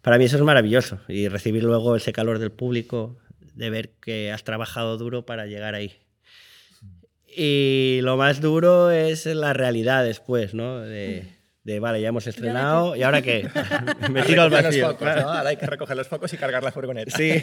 Para 0.01 0.19
mí 0.19 0.25
eso 0.25 0.37
es 0.37 0.43
maravilloso 0.43 1.01
y 1.09 1.29
recibir 1.29 1.65
luego 1.65 1.97
ese 1.97 2.13
calor 2.13 2.39
del 2.39 2.53
público, 2.53 3.19
de 3.55 3.71
ver 3.71 3.91
que 4.01 4.33
has 4.33 4.45
trabajado 4.45 4.97
duro 4.97 5.27
para 5.27 5.47
llegar 5.47 5.75
ahí. 5.75 5.95
Y 7.27 8.01
lo 8.03 8.17
más 8.17 8.41
duro 8.41 8.91
es 8.91 9.27
la 9.27 9.53
realidad 9.53 10.05
después, 10.05 10.55
¿no? 10.55 10.81
De, 10.81 11.42
de, 11.65 11.79
vale, 11.81 12.01
ya 12.01 12.09
hemos 12.09 12.27
estrenado, 12.27 12.97
¿y 12.97 13.03
ahora 13.03 13.23
qué? 13.23 13.49
Me 14.11 14.23
tiro 14.23 14.43
al 14.43 14.51
Recoger 14.51 14.51
los 14.51 14.63
vacío. 14.65 14.85
focos, 14.87 14.99
claro. 14.99 15.21
¿no? 15.23 15.31
Ahora 15.33 15.49
hay 15.51 15.57
que 15.57 15.67
recoger 15.67 15.97
los 15.97 16.09
focos 16.09 16.33
y 16.33 16.37
cargar 16.37 16.63
la 16.65 16.73
furgoneta. 16.73 17.17
Sí. 17.17 17.33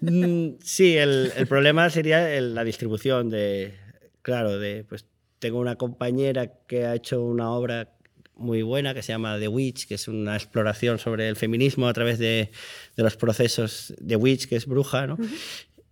Mm, 0.00 0.54
sí, 0.60 0.96
el, 0.96 1.32
el 1.36 1.46
problema 1.46 1.88
sería 1.88 2.34
el- 2.34 2.56
la 2.56 2.64
distribución 2.64 3.30
de, 3.30 3.74
claro, 4.22 4.58
de, 4.58 4.82
pues 4.88 5.06
tengo 5.38 5.60
una 5.60 5.76
compañera 5.76 6.48
que 6.66 6.86
ha 6.86 6.94
hecho 6.96 7.22
una 7.22 7.52
obra 7.52 7.88
muy 8.34 8.62
buena 8.62 8.94
que 8.94 9.02
se 9.02 9.12
llama 9.12 9.38
The 9.38 9.46
Witch, 9.46 9.86
que 9.86 9.94
es 9.94 10.08
una 10.08 10.34
exploración 10.34 10.98
sobre 10.98 11.28
el 11.28 11.36
feminismo 11.36 11.86
a 11.86 11.92
través 11.92 12.18
de, 12.18 12.50
de 12.96 13.02
los 13.04 13.16
procesos 13.16 13.94
de 14.00 14.16
Witch, 14.16 14.48
que 14.48 14.56
es 14.56 14.66
bruja, 14.66 15.06
¿no? 15.06 15.18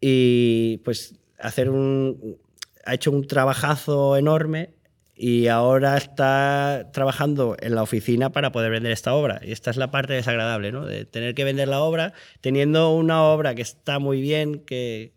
Y 0.01 0.79
pues 0.79 1.15
hacer 1.39 1.71
un, 1.71 2.37
ha 2.85 2.95
hecho 2.95 3.13
un 3.13 3.29
trabajazo 3.29 4.17
enorme 4.17 4.71
y 5.23 5.49
ahora 5.49 5.99
está 5.99 6.89
trabajando 6.95 7.55
en 7.61 7.75
la 7.75 7.83
oficina 7.83 8.33
para 8.33 8.53
poder 8.53 8.71
vender 8.71 8.91
esta 8.91 9.13
obra. 9.13 9.39
Y 9.45 9.53
esta 9.53 9.71
es 9.71 9.77
la 9.77 9.91
parte 9.91 10.15
desagradable, 10.15 10.73
¿no? 10.73 10.87
De 10.87 11.05
tener 11.05 11.35
que 11.35 11.45
vender 11.45 11.69
la 11.69 11.83
obra 11.83 12.15
teniendo 12.41 12.95
una 12.95 13.23
obra 13.25 13.55
que 13.55 13.61
está 13.61 13.99
muy 13.99 14.23
bien, 14.23 14.61
que, 14.61 15.13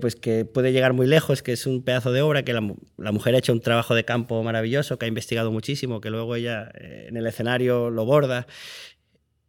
pues, 0.00 0.16
que 0.16 0.44
puede 0.44 0.72
llegar 0.72 0.92
muy 0.92 1.06
lejos, 1.06 1.40
que 1.44 1.52
es 1.52 1.66
un 1.68 1.84
pedazo 1.84 2.10
de 2.10 2.22
obra, 2.22 2.42
que 2.42 2.52
la, 2.52 2.68
la 2.96 3.12
mujer 3.12 3.36
ha 3.36 3.38
hecho 3.38 3.52
un 3.52 3.60
trabajo 3.60 3.94
de 3.94 4.04
campo 4.04 4.42
maravilloso, 4.42 4.98
que 4.98 5.04
ha 5.04 5.08
investigado 5.08 5.52
muchísimo, 5.52 6.00
que 6.00 6.10
luego 6.10 6.34
ella 6.34 6.72
eh, 6.74 7.06
en 7.10 7.16
el 7.16 7.28
escenario 7.28 7.90
lo 7.90 8.04
borda. 8.04 8.48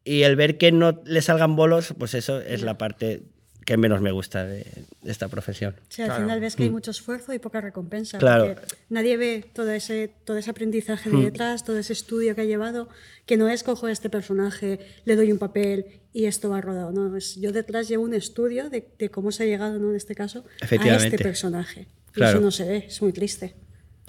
Y 0.03 0.21
el 0.21 0.35
ver 0.35 0.59
que 0.59 0.71
no 0.71 1.01
le 1.03 1.23
salgan 1.23 1.55
bolos, 1.55 1.95
pues 1.97 2.13
eso 2.13 2.39
es 2.41 2.61
la 2.61 2.77
parte 2.77 3.23
que 3.65 3.77
menos 3.77 4.01
me 4.01 4.11
gusta 4.11 4.45
de, 4.45 4.65
de 5.01 5.11
esta 5.11 5.27
profesión. 5.27 5.75
O 5.77 5.91
sea, 5.91 6.05
al 6.05 6.09
Claro. 6.11 6.23
final 6.25 6.39
ves 6.41 6.55
que 6.55 6.63
hay 6.63 6.69
mucho 6.69 6.91
esfuerzo 6.91 7.33
y 7.33 7.39
poca 7.39 7.61
recompensa. 7.61 8.17
Mm. 8.17 8.19
Claro. 8.19 8.45
Mm. 8.45 8.53
porque 8.55 8.75
Nadie 8.89 9.17
ve 9.17 9.45
todo 9.53 9.71
ese, 9.71 10.11
todo 10.25 10.37
ese 10.37 10.49
aprendizaje 10.51 11.09
de 11.09 11.17
detrás, 11.17 11.63
todo 11.63 11.77
ese 11.77 11.93
estudio 11.93 12.35
que 12.35 12.41
ha 12.41 12.45
llevado, 12.45 12.89
que 13.25 13.37
no 13.37 13.47
es 13.49 13.63
cojo 13.63 13.87
a 13.87 13.91
este 13.91 14.09
personaje, 14.09 14.79
le 15.05 15.15
doy 15.15 15.31
un 15.31 15.37
papel 15.39 15.85
y 16.13 16.25
esto 16.25 16.49
va 16.49 16.61
rodado. 16.61 16.91
No, 16.91 17.15
es, 17.17 17.35
yo 17.35 17.51
detrás 17.51 17.87
llevo 17.87 18.03
un 18.03 18.13
estudio 18.13 18.69
de, 18.69 18.87
de 18.99 19.09
cómo 19.09 19.31
se 19.31 19.43
ha 19.43 19.45
llegado, 19.45 19.79
¿no? 19.79 19.89
en 19.91 19.95
este 19.95 20.13
caso, 20.15 20.43
a 20.61 20.65
este 20.95 21.17
personaje. 21.17 21.87
Y 22.11 22.13
Claro. 22.13 22.37
eso 22.37 22.41
no 22.45 22.51
se 22.51 22.65
ve, 22.65 22.77
es 22.87 23.01
muy 23.01 23.11
triste. 23.13 23.55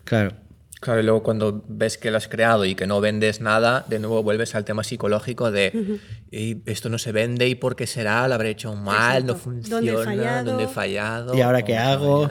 Claro. 0.05 0.37
Claro, 0.81 1.01
y 1.01 1.03
luego 1.05 1.23
cuando 1.23 1.65
ves 1.67 1.97
que 1.97 2.11
lo 2.11 2.19
has 2.19 2.29
creado 2.29 2.65
y 2.67 2.75
que 2.75 2.87
no 2.87 3.01
vendes 3.01 3.41
nada, 3.41 3.87
de 3.89 3.99
nuevo 3.99 4.23
vuelves 4.23 4.55
al 4.55 4.65
tema 4.67 4.85
psicológico 4.85 5.51
de 5.51 5.99
"Y 6.31 6.59
esto 6.71 6.91
no 6.91 6.99
se 6.99 7.11
vende 7.13 7.49
y 7.49 7.55
por 7.55 7.75
qué 7.75 7.87
será, 7.87 8.29
lo 8.29 8.35
habré 8.35 8.51
hecho 8.51 8.75
mal, 8.75 9.25
no 9.25 9.35
funciona, 9.35 9.77
¿Dónde 9.81 9.93
he 9.93 10.05
fallado? 10.05 10.45
dónde 10.51 10.65
he 10.65 10.69
fallado. 10.69 11.35
¿Y 11.35 11.41
ahora 11.41 11.63
qué 11.63 11.77
hago? 11.79 12.31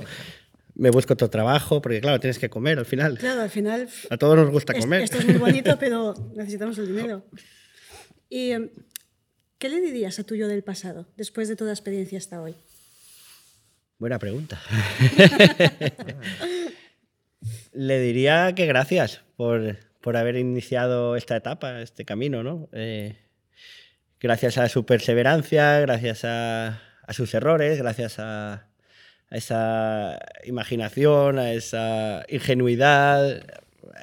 Me 0.76 0.90
busco 0.92 1.14
otro 1.14 1.30
trabajo, 1.30 1.82
porque 1.82 2.02
claro, 2.02 2.20
tienes 2.20 2.38
que 2.38 2.50
comer 2.50 2.78
al 2.80 2.86
final. 2.86 3.18
Claro, 3.18 3.42
al 3.42 3.50
final 3.50 3.88
A 4.10 4.18
todos 4.18 4.36
nos 4.36 4.50
gusta 4.52 4.74
es- 4.74 4.80
comer. 4.84 5.02
esto 5.02 5.18
es 5.18 5.26
muy 5.26 5.38
bonito, 5.38 5.76
pero 5.80 6.14
necesitamos 6.36 6.78
el 6.78 6.88
dinero. 6.88 7.26
¿Y 8.30 8.52
em, 8.52 8.70
qué 9.58 9.70
le 9.70 9.82
dirías 9.82 10.20
a 10.20 10.24
tu 10.24 10.36
yo 10.36 10.48
del 10.48 10.64
pasado, 10.64 11.08
después 11.18 11.48
de 11.48 11.56
toda 11.56 11.72
experiencia 11.72 12.18
hasta 12.20 12.40
hoy? 12.42 12.56
Buena 14.00 14.20
pregunta. 14.20 14.60
Le 17.74 18.00
diría 18.00 18.54
que 18.56 18.66
gracias 18.66 19.24
por, 19.36 19.78
por 20.02 20.18
haber 20.18 20.36
iniciado 20.36 21.16
esta 21.16 21.36
etapa, 21.36 21.82
este 21.82 22.06
camino, 22.06 22.44
¿no? 22.44 22.70
Eh, 22.72 23.18
gracias 24.20 24.58
a 24.58 24.70
su 24.70 24.86
perseverancia, 24.86 25.80
gracias 25.80 26.24
a, 26.26 26.82
a 27.06 27.14
sus 27.14 27.34
errores, 27.34 27.78
gracias 27.80 28.20
a, 28.20 28.68
esa 29.34 30.20
imaginación, 30.46 31.40
a 31.40 31.54
esa 31.54 32.24
ingenuidad, 32.30 33.44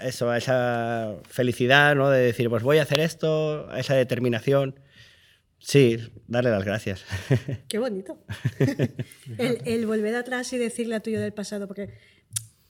eso, 0.03 0.31
a 0.31 0.39
esa 0.39 1.15
felicidad, 1.29 1.95
¿no? 1.95 2.11
De 2.11 2.21
decir, 2.21 2.51
pues 2.51 2.63
voy 2.63 2.79
a 2.79 2.83
hacer 2.83 3.01
esto, 3.01 3.71
a 3.71 3.79
esa 3.79 3.95
determinación. 3.95 4.81
Sí, 5.61 5.99
darle 6.27 6.51
las 6.51 6.65
gracias. 6.65 7.05
Qué 7.69 7.79
bonito. 7.79 8.19
el, 9.39 9.61
el 9.65 9.87
volver 9.87 10.17
atrás 10.17 10.53
y 10.53 10.59
decirle 10.59 10.97
a 10.97 11.01
tuyo 11.01 11.21
del 11.21 11.33
pasado, 11.33 11.69
porque 11.69 11.91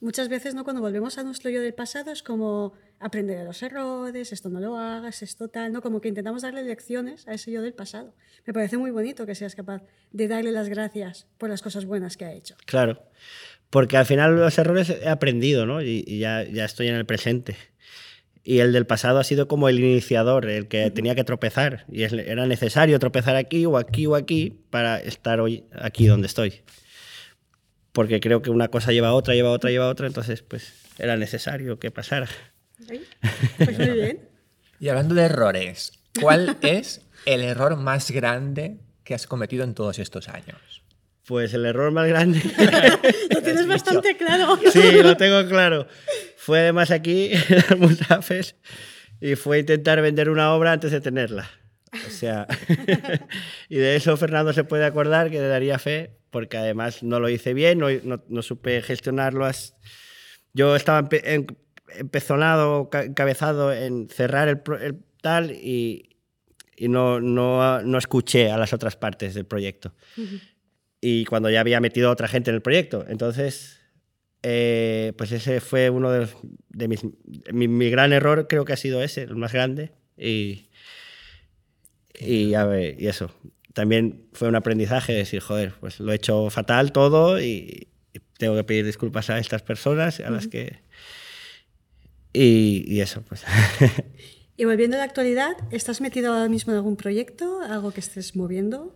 muchas 0.01 0.29
veces 0.29 0.55
¿no? 0.55 0.65
cuando 0.65 0.83
volvemos 0.83 1.19
a 1.19 1.23
nuestro 1.23 1.51
yo 1.51 1.61
del 1.61 1.75
pasado 1.75 2.11
es 2.11 2.23
como 2.23 2.73
aprender 2.99 3.39
de 3.39 3.45
los 3.45 3.63
errores, 3.63 4.33
esto 4.33 4.49
no 4.49 4.61
lo 4.61 4.77
hagas, 4.77 5.23
esto 5.23 5.49
tal, 5.49 5.73
¿no? 5.73 5.83
como 5.83 6.01
que 6.01 6.09
intentamos 6.09 6.43
darle 6.43 6.63
lecciones 6.65 7.27
a 7.29 7.35
ese 7.35 7.53
yo 7.53 7.63
del 7.63 7.75
pasado. 7.75 8.15
Me 8.47 8.53
parece 8.53 8.79
muy 8.79 8.91
bonito 8.91 9.27
que 9.27 9.35
seas 9.35 9.55
capaz 9.55 9.83
de 10.13 10.29
darle 10.29 10.53
las 10.53 10.69
gracias 10.69 11.27
por 11.39 11.49
las 11.49 11.63
cosas 11.63 11.85
buenas 11.85 12.17
que 12.17 12.25
ha 12.25 12.33
hecho. 12.33 12.57
Claro, 12.67 13.03
porque 13.69 13.97
al 13.97 14.07
final 14.07 14.37
los 14.37 14.59
errores 14.59 14.91
he 14.91 15.09
aprendido 15.09 15.67
¿no? 15.67 15.83
y, 15.83 16.05
y 16.07 16.19
ya, 16.19 16.45
ya 16.45 16.65
estoy 16.65 16.89
en 16.89 16.95
el 16.95 17.07
presente. 17.07 17.57
Y 18.43 18.61
el 18.61 18.73
del 18.73 18.87
pasado 18.87 19.19
ha 19.19 19.25
sido 19.25 19.49
como 19.49 19.69
el 19.69 19.79
iniciador, 19.79 20.47
el 20.47 20.67
que 20.67 20.91
tenía 20.91 21.15
que 21.15 21.25
tropezar. 21.25 21.85
Y 21.93 22.03
era 22.05 22.47
necesario 22.47 22.99
tropezar 22.99 23.37
aquí 23.37 23.67
o 23.67 23.77
aquí 23.77 24.07
o 24.07 24.15
aquí 24.15 24.65
para 24.71 24.99
estar 24.99 25.41
hoy 25.41 25.65
aquí 25.73 26.07
donde 26.07 26.27
estoy 26.27 26.63
porque 27.93 28.21
creo 28.21 28.43
que 28.43 28.51
una 28.51 28.69
cosa 28.69 28.93
lleva 28.93 29.09
a 29.09 29.15
otra, 29.15 29.35
lleva 29.35 29.49
a 29.49 29.53
otra, 29.53 29.71
lleva 29.71 29.87
a 29.87 29.89
otra, 29.89 30.07
entonces 30.07 30.43
pues 30.43 30.73
era 30.99 31.17
necesario 31.17 31.79
que 31.79 31.91
pasara. 31.91 32.29
Pues 33.57 33.79
muy 33.79 33.91
bien. 33.91 34.29
Y 34.79 34.89
hablando 34.89 35.15
de 35.15 35.23
errores, 35.23 35.93
¿cuál 36.21 36.57
es 36.63 37.03
el 37.27 37.43
error 37.43 37.77
más 37.77 38.11
grande 38.11 38.81
que 39.05 39.15
has 39.15 39.27
cometido 39.27 39.65
en 39.65 39.75
todos 39.75 39.99
estos 39.99 40.29
años? 40.29 40.83
Pues 41.27 41.53
el 41.55 41.67
error 41.67 41.93
más 41.93 42.09
grande. 42.09 42.41
lo 43.31 43.43
tienes 43.43 43.67
bastante 43.67 44.17
claro. 44.17 44.59
Sí, 44.73 45.03
lo 45.03 45.17
tengo 45.17 45.47
claro. 45.49 45.87
Fue 46.37 46.61
además 46.61 46.91
aquí, 46.91 47.31
en 47.33 47.57
las 47.57 47.79
Mutafes, 47.79 48.57
y 49.21 49.37
fue 49.37 49.61
intentar 49.61 50.01
vender 50.01 50.31
una 50.31 50.55
obra 50.55 50.73
antes 50.73 50.91
de 50.91 51.01
tenerla. 51.01 51.51
O 51.93 52.11
sea, 52.11 52.47
y 53.69 53.77
de 53.77 53.97
eso 53.97 54.17
Fernando 54.17 54.53
se 54.53 54.65
puede 54.65 54.85
acordar 54.85 55.31
que 55.31 55.41
le 55.41 55.49
daría 55.49 55.79
fe, 55.79 56.20
porque 56.31 56.57
además 56.57 57.03
no 57.03 57.21
lo 57.21 57.29
hice 57.29 57.55
bien, 57.55 57.79
no, 57.79 57.89
no, 58.29 58.43
supe 58.43 58.81
gestionarlo. 58.83 59.49
Yo 60.53 60.77
estaba 60.77 61.09
empezonado, 61.97 62.89
cabezado 62.91 63.73
en 63.73 64.09
cerrar 64.09 64.49
el, 64.49 64.63
tal 65.21 65.51
y, 65.51 66.17
y 66.77 66.89
no, 66.89 67.21
no, 67.21 67.83
no, 67.83 67.99
escuché 67.99 68.51
a 68.51 68.59
las 68.59 68.73
otras 68.73 68.97
partes 68.97 69.35
del 69.35 69.45
proyecto. 69.45 69.95
Y 71.01 71.25
cuando 71.25 71.51
ya 71.51 71.61
había 71.61 71.81
metido 71.81 72.09
a 72.09 72.13
otra 72.13 72.29
gente 72.29 72.51
en 72.51 72.57
el 72.57 72.63
proyecto. 72.63 73.05
Entonces, 73.09 73.81
eh, 74.43 75.13
pues 75.17 75.33
ese 75.33 75.61
fue 75.61 75.91
uno 75.91 76.11
de, 76.11 76.29
de 76.69 76.89
mis... 76.89 77.01
Mi, 77.53 77.69
mi, 77.69 77.91
gran 77.91 78.13
error 78.13 78.47
creo 78.49 78.65
que 78.65 78.73
ha 78.73 78.77
sido 78.77 79.03
ese, 79.03 79.23
el 79.23 79.37
más 79.37 79.53
grande. 79.53 79.93
Y, 80.17 80.69
y, 82.19 82.55
a 82.55 82.65
ver, 82.65 83.01
y 83.01 83.07
eso, 83.07 83.33
también 83.73 84.27
fue 84.33 84.49
un 84.49 84.57
aprendizaje 84.57 85.13
decir, 85.13 85.41
joder, 85.41 85.75
pues 85.81 86.01
lo 86.01 86.13
he 86.13 86.17
hecho 86.17 86.51
fatal 86.51 86.93
todo 86.93 87.41
y, 87.41 87.89
tengo 88.39 88.57
que 88.57 88.65
pedir 88.65 88.87
disculpas 88.87 89.29
a 89.29 89.39
estas 89.39 89.61
personas 89.61 90.19
a 90.21 90.31
las 90.31 90.49
que... 90.49 90.79
Y, 92.33 92.85
y 92.87 93.03
eso, 93.03 93.23
pues. 93.29 93.45
y 94.57 94.65
volviendo 94.65 94.97
a 94.97 95.01
la 95.01 95.05
actualidad, 95.05 95.53
¿estás 95.71 96.01
metido 96.01 96.33
ahora 96.33 96.49
mismo 96.49 96.73
en 96.73 96.79
algún 96.79 96.97
proyecto, 96.97 97.61
algo 97.61 97.93
que 97.93 98.01
estés 98.01 98.37
moviendo? 98.37 98.95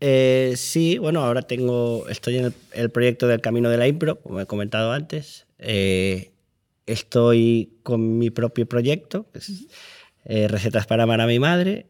Eh, 0.00 0.54
sí, 0.56 0.98
bueno, 0.98 1.24
ahora 1.24 1.42
tengo, 1.42 2.08
estoy 2.08 2.36
en 2.36 2.54
el, 2.72 2.90
proyecto 2.90 3.26
del 3.26 3.40
Camino 3.40 3.70
de 3.70 3.78
la 3.78 3.88
Impro, 3.88 4.20
como 4.20 4.40
he 4.40 4.46
comentado 4.46 4.92
antes. 4.92 5.46
Eh, 5.58 6.32
estoy 6.86 7.78
con 7.82 8.18
mi 8.18 8.30
propio 8.30 8.66
proyecto, 8.66 9.30
eh, 10.24 10.48
Recetas 10.48 10.86
para 10.86 11.04
amar 11.04 11.20
a 11.20 11.26
mi 11.26 11.38
madre, 11.38 11.86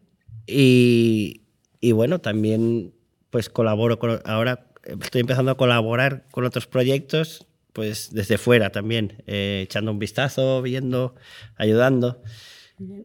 y, 0.46 1.43
y 1.84 1.92
bueno, 1.92 2.20
también 2.20 2.94
pues 3.28 3.50
colaboro 3.50 3.98
con, 3.98 4.20
ahora 4.24 4.70
estoy 5.02 5.20
empezando 5.20 5.50
a 5.50 5.56
colaborar 5.56 6.24
con 6.30 6.44
otros 6.44 6.66
proyectos 6.66 7.46
pues 7.74 8.10
desde 8.12 8.38
fuera 8.38 8.70
también, 8.70 9.22
eh, 9.26 9.62
echando 9.64 9.90
un 9.90 9.98
vistazo, 9.98 10.62
viendo, 10.62 11.14
ayudando. 11.56 12.22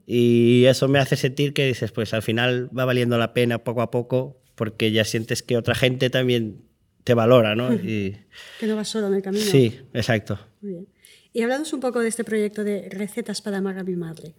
Y 0.05 0.65
eso 0.65 0.87
me 0.87 0.99
hace 0.99 1.15
sentir 1.15 1.53
que 1.53 1.65
dices, 1.65 1.91
pues 1.91 2.13
al 2.13 2.21
final 2.21 2.69
va 2.77 2.85
valiendo 2.85 3.17
la 3.17 3.33
pena 3.33 3.63
poco 3.63 3.81
a 3.81 3.91
poco, 3.91 4.39
porque 4.55 4.91
ya 4.91 5.03
sientes 5.03 5.43
que 5.43 5.57
otra 5.57 5.73
gente 5.75 6.09
también 6.09 6.61
te 7.03 7.15
valora, 7.15 7.55
¿no? 7.55 7.73
Y... 7.73 8.15
que 8.59 8.67
no 8.67 8.75
vas 8.75 8.87
solo 8.87 9.07
en 9.07 9.15
el 9.15 9.21
camino. 9.23 9.43
Sí, 9.43 9.81
exacto. 9.93 10.39
Muy 10.61 10.71
bien. 10.71 10.87
Y 11.33 11.41
hablamos 11.41 11.73
un 11.73 11.79
poco 11.79 11.99
de 11.99 12.07
este 12.07 12.23
proyecto 12.23 12.63
de 12.63 12.89
recetas 12.89 13.41
para 13.41 13.57
amar 13.57 13.77
a 13.79 13.83
mi 13.83 13.95
madre. 13.95 14.35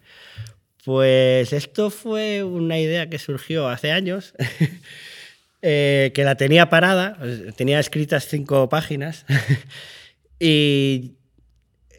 Pues 0.84 1.52
esto 1.52 1.90
fue 1.90 2.42
una 2.42 2.78
idea 2.78 3.10
que 3.10 3.18
surgió 3.18 3.68
hace 3.68 3.92
años, 3.92 4.34
eh, 5.62 6.10
que 6.14 6.24
la 6.24 6.36
tenía 6.36 6.70
parada, 6.70 7.18
tenía 7.56 7.80
escritas 7.80 8.26
cinco 8.26 8.68
páginas, 8.68 9.26
y 10.40 11.16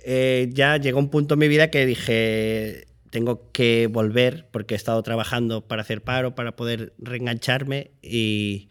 eh, 0.04 0.50
ya 0.52 0.78
llegó 0.78 1.00
un 1.00 1.10
punto 1.10 1.36
en 1.36 1.39
mi 1.39 1.48
vida 1.48 1.70
que 1.70 1.86
dije, 1.86 2.88
tengo 3.12 3.52
que 3.52 3.88
volver 3.88 4.48
porque 4.52 4.74
he 4.74 4.78
estado 4.78 5.04
trabajando 5.04 5.67
para 5.67 5.84
hacer 5.84 6.02
paro, 6.02 6.34
para 6.34 6.56
poder 6.56 6.94
reengancharme 6.98 7.91
y, 8.02 8.70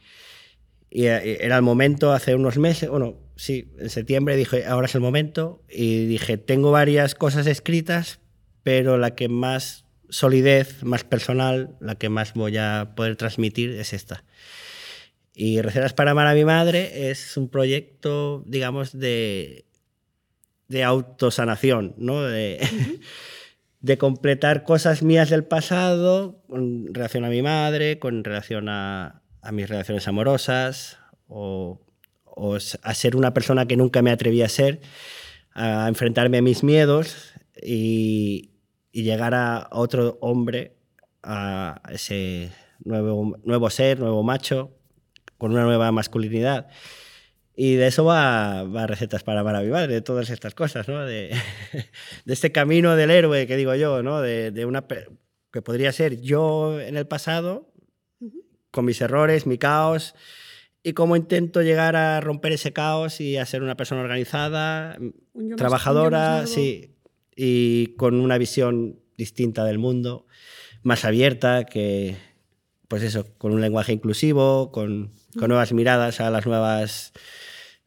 y 0.90 1.06
eh, 1.06 1.44
era 1.44 1.56
el 1.56 1.62
momento 1.62 2.12
hace 2.12 2.34
unos 2.34 2.58
meses, 2.58 2.88
bueno, 2.88 3.16
sí, 3.36 3.70
en 3.78 3.90
septiembre 3.90 4.34
dije, 4.34 4.66
ahora 4.66 4.86
es 4.86 4.94
el 4.96 5.02
momento 5.02 5.62
y 5.68 6.06
dije, 6.06 6.36
tengo 6.36 6.72
varias 6.72 7.14
cosas 7.14 7.46
escritas, 7.46 8.18
pero 8.64 8.98
la 8.98 9.14
que 9.14 9.28
más 9.28 9.84
solidez 10.10 10.82
más 10.82 11.04
personal, 11.04 11.76
la 11.80 11.94
que 11.94 12.08
más 12.08 12.34
voy 12.34 12.56
a 12.56 12.92
poder 12.96 13.16
transmitir 13.16 13.70
es 13.70 13.92
esta. 13.92 14.24
Y 15.34 15.60
Recetas 15.62 15.94
para 15.94 16.10
amar 16.10 16.26
a 16.26 16.34
mi 16.34 16.44
madre 16.44 17.10
es 17.10 17.36
un 17.36 17.48
proyecto, 17.48 18.42
digamos, 18.46 18.98
de, 18.98 19.64
de 20.68 20.84
autosanación, 20.84 21.94
¿no? 21.96 22.22
De, 22.22 22.60
de, 23.80 23.98
completar 23.98 24.64
cosas 24.64 25.02
mías 25.02 25.30
del 25.30 25.44
pasado 25.44 26.42
con 26.48 26.92
relación 26.92 27.24
a 27.24 27.30
mi 27.30 27.42
madre, 27.42 27.98
con 27.98 28.24
relación 28.24 28.68
a, 28.68 29.22
a 29.40 29.52
mis 29.52 29.68
relaciones 29.68 30.06
amorosas, 30.08 30.98
o, 31.26 31.80
o, 32.24 32.56
a 32.56 32.94
ser 32.94 33.16
una 33.16 33.32
persona 33.32 33.66
que 33.66 33.76
nunca 33.76 34.02
me 34.02 34.10
atreví 34.10 34.42
a 34.42 34.48
ser, 34.48 34.80
a 35.52 35.86
enfrentarme 35.88 36.38
a 36.38 36.42
mis 36.42 36.62
miedos 36.62 37.32
y, 37.62 38.49
y 38.92 39.02
llegar 39.02 39.34
a 39.34 39.68
otro 39.72 40.18
hombre, 40.20 40.76
a 41.22 41.80
ese 41.90 42.50
nuevo, 42.84 43.36
nuevo 43.44 43.70
ser, 43.70 43.98
nuevo 43.98 44.22
macho, 44.22 44.76
con 45.38 45.52
una 45.52 45.64
nueva 45.64 45.92
masculinidad. 45.92 46.68
Y 47.54 47.74
de 47.74 47.88
eso 47.88 48.04
va, 48.04 48.62
va 48.64 48.86
Recetas 48.86 49.22
para 49.22 49.44
Maravillar, 49.44 49.88
de 49.88 50.00
todas 50.00 50.30
estas 50.30 50.54
cosas, 50.54 50.88
¿no? 50.88 51.04
de, 51.04 51.34
de, 52.24 52.32
este 52.32 52.52
camino 52.52 52.96
del 52.96 53.10
héroe 53.10 53.46
que 53.46 53.56
digo 53.56 53.74
yo, 53.74 54.02
¿no? 54.02 54.20
de, 54.20 54.50
de, 54.50 54.64
una 54.64 54.86
que 55.52 55.62
podría 55.62 55.92
ser 55.92 56.20
yo 56.20 56.80
en 56.80 56.96
el 56.96 57.06
pasado, 57.06 57.72
con 58.70 58.84
mis 58.84 59.00
errores, 59.00 59.46
mi 59.46 59.58
caos, 59.58 60.14
y 60.82 60.92
cómo 60.92 61.16
intento 61.16 61.60
llegar 61.60 61.96
a 61.96 62.20
romper 62.20 62.52
ese 62.52 62.72
caos 62.72 63.20
y 63.20 63.36
a 63.36 63.44
ser 63.44 63.62
una 63.62 63.76
persona 63.76 64.00
organizada, 64.00 64.96
trabajadora, 65.56 66.46
sí, 66.46 66.96
y 67.42 67.94
con 67.96 68.20
una 68.20 68.36
visión 68.36 69.00
distinta 69.16 69.64
del 69.64 69.78
mundo, 69.78 70.26
más 70.82 71.06
abierta, 71.06 71.64
que, 71.64 72.16
pues 72.86 73.02
eso, 73.02 73.26
con 73.38 73.52
un 73.52 73.62
lenguaje 73.62 73.94
inclusivo, 73.94 74.70
con, 74.70 75.10
con 75.38 75.48
nuevas 75.48 75.72
miradas 75.72 76.20
a 76.20 76.28
las 76.28 76.44
nuevas 76.44 77.14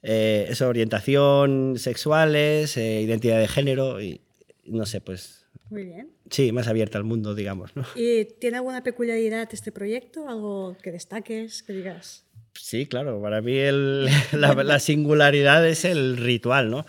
eh, 0.01 0.47
eso, 0.49 0.67
orientación 0.67 1.75
sexuales, 1.77 2.77
eh, 2.77 3.01
identidad 3.01 3.39
de 3.39 3.47
género 3.47 4.01
y 4.01 4.21
no 4.65 4.87
sé, 4.87 5.01
pues... 5.01 5.45
Muy 5.69 5.83
bien. 5.83 6.09
Sí, 6.31 6.51
más 6.51 6.67
abierta 6.67 6.97
al 6.97 7.03
mundo, 7.03 7.35
digamos. 7.35 7.75
¿no? 7.75 7.85
¿Y 7.95 8.25
tiene 8.25 8.57
alguna 8.57 8.81
peculiaridad 8.81 9.47
este 9.51 9.71
proyecto? 9.71 10.27
¿Algo 10.29 10.75
que 10.81 10.91
destaques, 10.91 11.61
que 11.61 11.73
digas? 11.73 12.25
Sí, 12.53 12.87
claro, 12.87 13.21
para 13.21 13.41
mí 13.43 13.55
el, 13.55 14.05
la, 14.33 14.55
la, 14.55 14.79
singularidad 14.79 15.67
es 15.67 15.85
el 15.85 16.17
ritual, 16.17 16.71
¿no? 16.71 16.87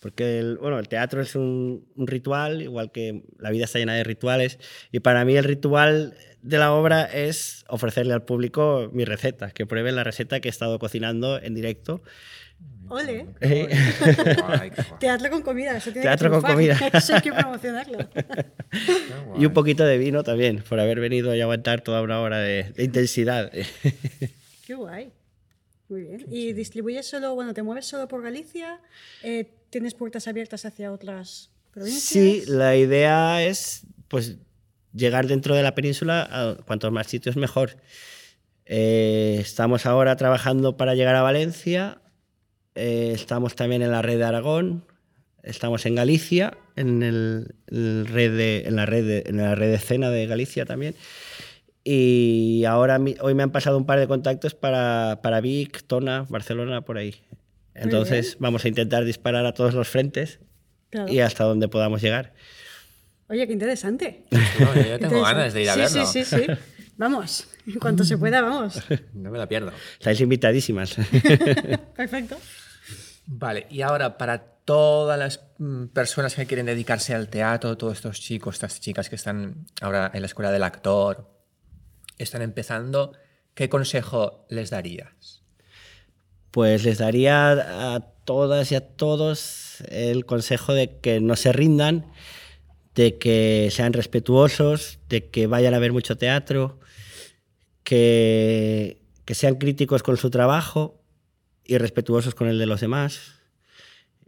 Porque 0.00 0.38
el, 0.38 0.56
bueno, 0.56 0.78
el 0.78 0.88
teatro 0.88 1.20
es 1.20 1.36
un, 1.36 1.86
un, 1.94 2.06
ritual, 2.06 2.62
igual 2.62 2.90
que 2.90 3.22
la 3.38 3.50
vida 3.50 3.66
está 3.66 3.78
llena 3.78 3.94
de 3.94 4.02
rituales, 4.02 4.58
y 4.90 5.00
para 5.00 5.24
mí 5.26 5.36
el 5.36 5.44
ritual 5.44 6.14
de 6.42 6.58
la 6.58 6.72
obra 6.72 7.04
es 7.04 7.64
ofrecerle 7.68 8.14
al 8.14 8.24
público 8.24 8.88
mi 8.92 9.04
receta, 9.04 9.50
que 9.50 9.66
prueben 9.66 9.96
la 9.96 10.04
receta 10.04 10.40
que 10.40 10.48
he 10.48 10.50
estado 10.50 10.78
cocinando 10.78 11.40
en 11.40 11.54
directo. 11.54 12.02
¡Ole! 12.88 13.26
teatro 14.98 15.30
con 15.30 15.42
comida, 15.42 15.76
eso 15.76 15.92
tiene 15.92 16.02
teatro 16.02 16.30
que 16.30 16.40
con 16.40 16.50
comida. 16.50 16.76
Eso 16.92 17.14
hay 17.14 17.20
que 17.20 17.32
promocionarlo. 17.32 17.98
y 19.38 19.46
un 19.46 19.52
poquito 19.52 19.84
de 19.84 19.96
vino 19.98 20.24
también, 20.24 20.64
por 20.68 20.80
haber 20.80 20.98
venido 20.98 21.34
y 21.34 21.40
aguantar 21.40 21.82
toda 21.82 22.02
una 22.02 22.20
hora 22.20 22.38
de, 22.38 22.72
de 22.72 22.84
intensidad. 22.84 23.52
¡Qué 24.66 24.74
guay! 24.74 25.12
Muy 25.88 26.02
bien. 26.02 26.24
¿Y 26.28 26.52
distribuyes 26.52 27.06
solo, 27.06 27.34
bueno, 27.34 27.52
te 27.52 27.62
mueves 27.62 27.86
solo 27.86 28.08
por 28.08 28.22
Galicia? 28.22 28.80
Eh, 29.22 29.50
¿Tienes 29.70 29.94
puertas 29.94 30.28
abiertas 30.28 30.64
hacia 30.64 30.92
otras 30.92 31.50
provincias. 31.70 32.02
Sí, 32.02 32.42
la 32.46 32.76
idea 32.76 33.44
es 33.44 33.82
pues 34.08 34.36
llegar 34.92 35.26
dentro 35.28 35.54
de 35.54 35.62
la 35.62 35.74
península 35.74 36.28
a 36.30 36.56
cuantos 36.64 36.90
más 36.92 37.06
sitios 37.06 37.36
mejor. 37.36 37.76
Eh, 38.66 39.38
estamos 39.40 39.86
ahora 39.86 40.16
trabajando 40.16 40.76
para 40.76 40.94
llegar 40.94 41.14
a 41.16 41.22
Valencia, 41.22 42.00
eh, 42.74 43.12
estamos 43.14 43.56
también 43.56 43.82
en 43.82 43.90
la 43.90 44.02
red 44.02 44.18
de 44.18 44.24
Aragón, 44.24 44.84
estamos 45.42 45.86
en 45.86 45.94
Galicia, 45.96 46.56
en, 46.76 47.02
el, 47.02 47.54
red 47.66 48.36
de- 48.36 48.64
en, 48.66 48.76
la, 48.76 48.86
red 48.86 49.06
de, 49.06 49.24
en 49.26 49.36
la 49.38 49.54
red 49.54 49.68
de 49.70 49.74
escena 49.76 50.10
de 50.10 50.26
Galicia 50.26 50.66
también. 50.66 50.94
Y 51.82 52.64
ahora 52.64 53.00
hoy 53.20 53.34
me 53.34 53.42
han 53.42 53.50
pasado 53.50 53.78
un 53.78 53.86
par 53.86 53.98
de 53.98 54.06
contactos 54.06 54.54
para, 54.54 55.20
para 55.22 55.40
Vic, 55.40 55.82
Tona, 55.86 56.26
Barcelona, 56.28 56.82
por 56.82 56.98
ahí. 56.98 57.14
Entonces 57.84 58.36
vamos 58.38 58.64
a 58.64 58.68
intentar 58.68 59.04
disparar 59.04 59.46
a 59.46 59.54
todos 59.54 59.74
los 59.74 59.88
frentes 59.88 60.40
Claro. 60.90 61.12
y 61.12 61.20
hasta 61.20 61.44
donde 61.44 61.68
podamos 61.68 62.02
llegar. 62.02 62.34
Oye, 63.28 63.46
qué 63.46 63.52
interesante. 63.52 64.24
No, 64.30 64.38
yo 64.74 64.82
tengo 64.82 64.84
Interesante. 64.94 65.20
ganas 65.20 65.54
de 65.54 65.62
ir 65.62 65.70
a 65.70 65.74
sí, 65.74 65.78
verlo. 65.80 66.06
Sí, 66.06 66.24
sí, 66.24 66.36
sí. 66.36 66.46
Vamos, 66.96 67.48
en 67.66 67.78
cuanto 67.78 68.04
se 68.04 68.18
pueda, 68.18 68.40
vamos. 68.42 68.82
No 69.14 69.30
me 69.30 69.38
la 69.38 69.48
pierdo. 69.48 69.72
Estáis 69.98 70.20
invitadísimas. 70.20 70.96
Perfecto. 71.96 72.36
Vale, 73.26 73.66
y 73.70 73.82
ahora 73.82 74.18
para 74.18 74.42
todas 74.64 75.18
las 75.18 75.40
mm, 75.58 75.86
personas 75.86 76.34
que 76.34 76.46
quieren 76.46 76.66
dedicarse 76.66 77.14
al 77.14 77.28
teatro, 77.28 77.76
todos 77.78 77.94
estos 77.94 78.20
chicos, 78.20 78.56
estas 78.56 78.80
chicas 78.80 79.08
que 79.08 79.16
están 79.16 79.66
ahora 79.80 80.10
en 80.12 80.20
la 80.22 80.26
escuela 80.26 80.50
del 80.50 80.64
actor, 80.64 81.30
están 82.18 82.42
empezando, 82.42 83.12
¿qué 83.54 83.68
consejo 83.68 84.46
les 84.50 84.70
darías? 84.70 85.39
Pues 86.50 86.84
les 86.84 86.98
daría 86.98 87.94
a 87.94 88.00
todas 88.24 88.72
y 88.72 88.74
a 88.74 88.80
todos 88.80 89.82
el 89.88 90.24
consejo 90.26 90.74
de 90.74 90.98
que 91.00 91.20
no 91.20 91.36
se 91.36 91.52
rindan, 91.52 92.06
de 92.94 93.18
que 93.18 93.68
sean 93.70 93.92
respetuosos, 93.92 94.98
de 95.08 95.30
que 95.30 95.46
vayan 95.46 95.74
a 95.74 95.78
ver 95.78 95.92
mucho 95.92 96.16
teatro, 96.16 96.80
que, 97.84 99.02
que 99.24 99.34
sean 99.34 99.56
críticos 99.56 100.02
con 100.02 100.16
su 100.16 100.30
trabajo 100.30 101.02
y 101.64 101.78
respetuosos 101.78 102.34
con 102.34 102.48
el 102.48 102.58
de 102.58 102.66
los 102.66 102.80
demás. 102.80 103.40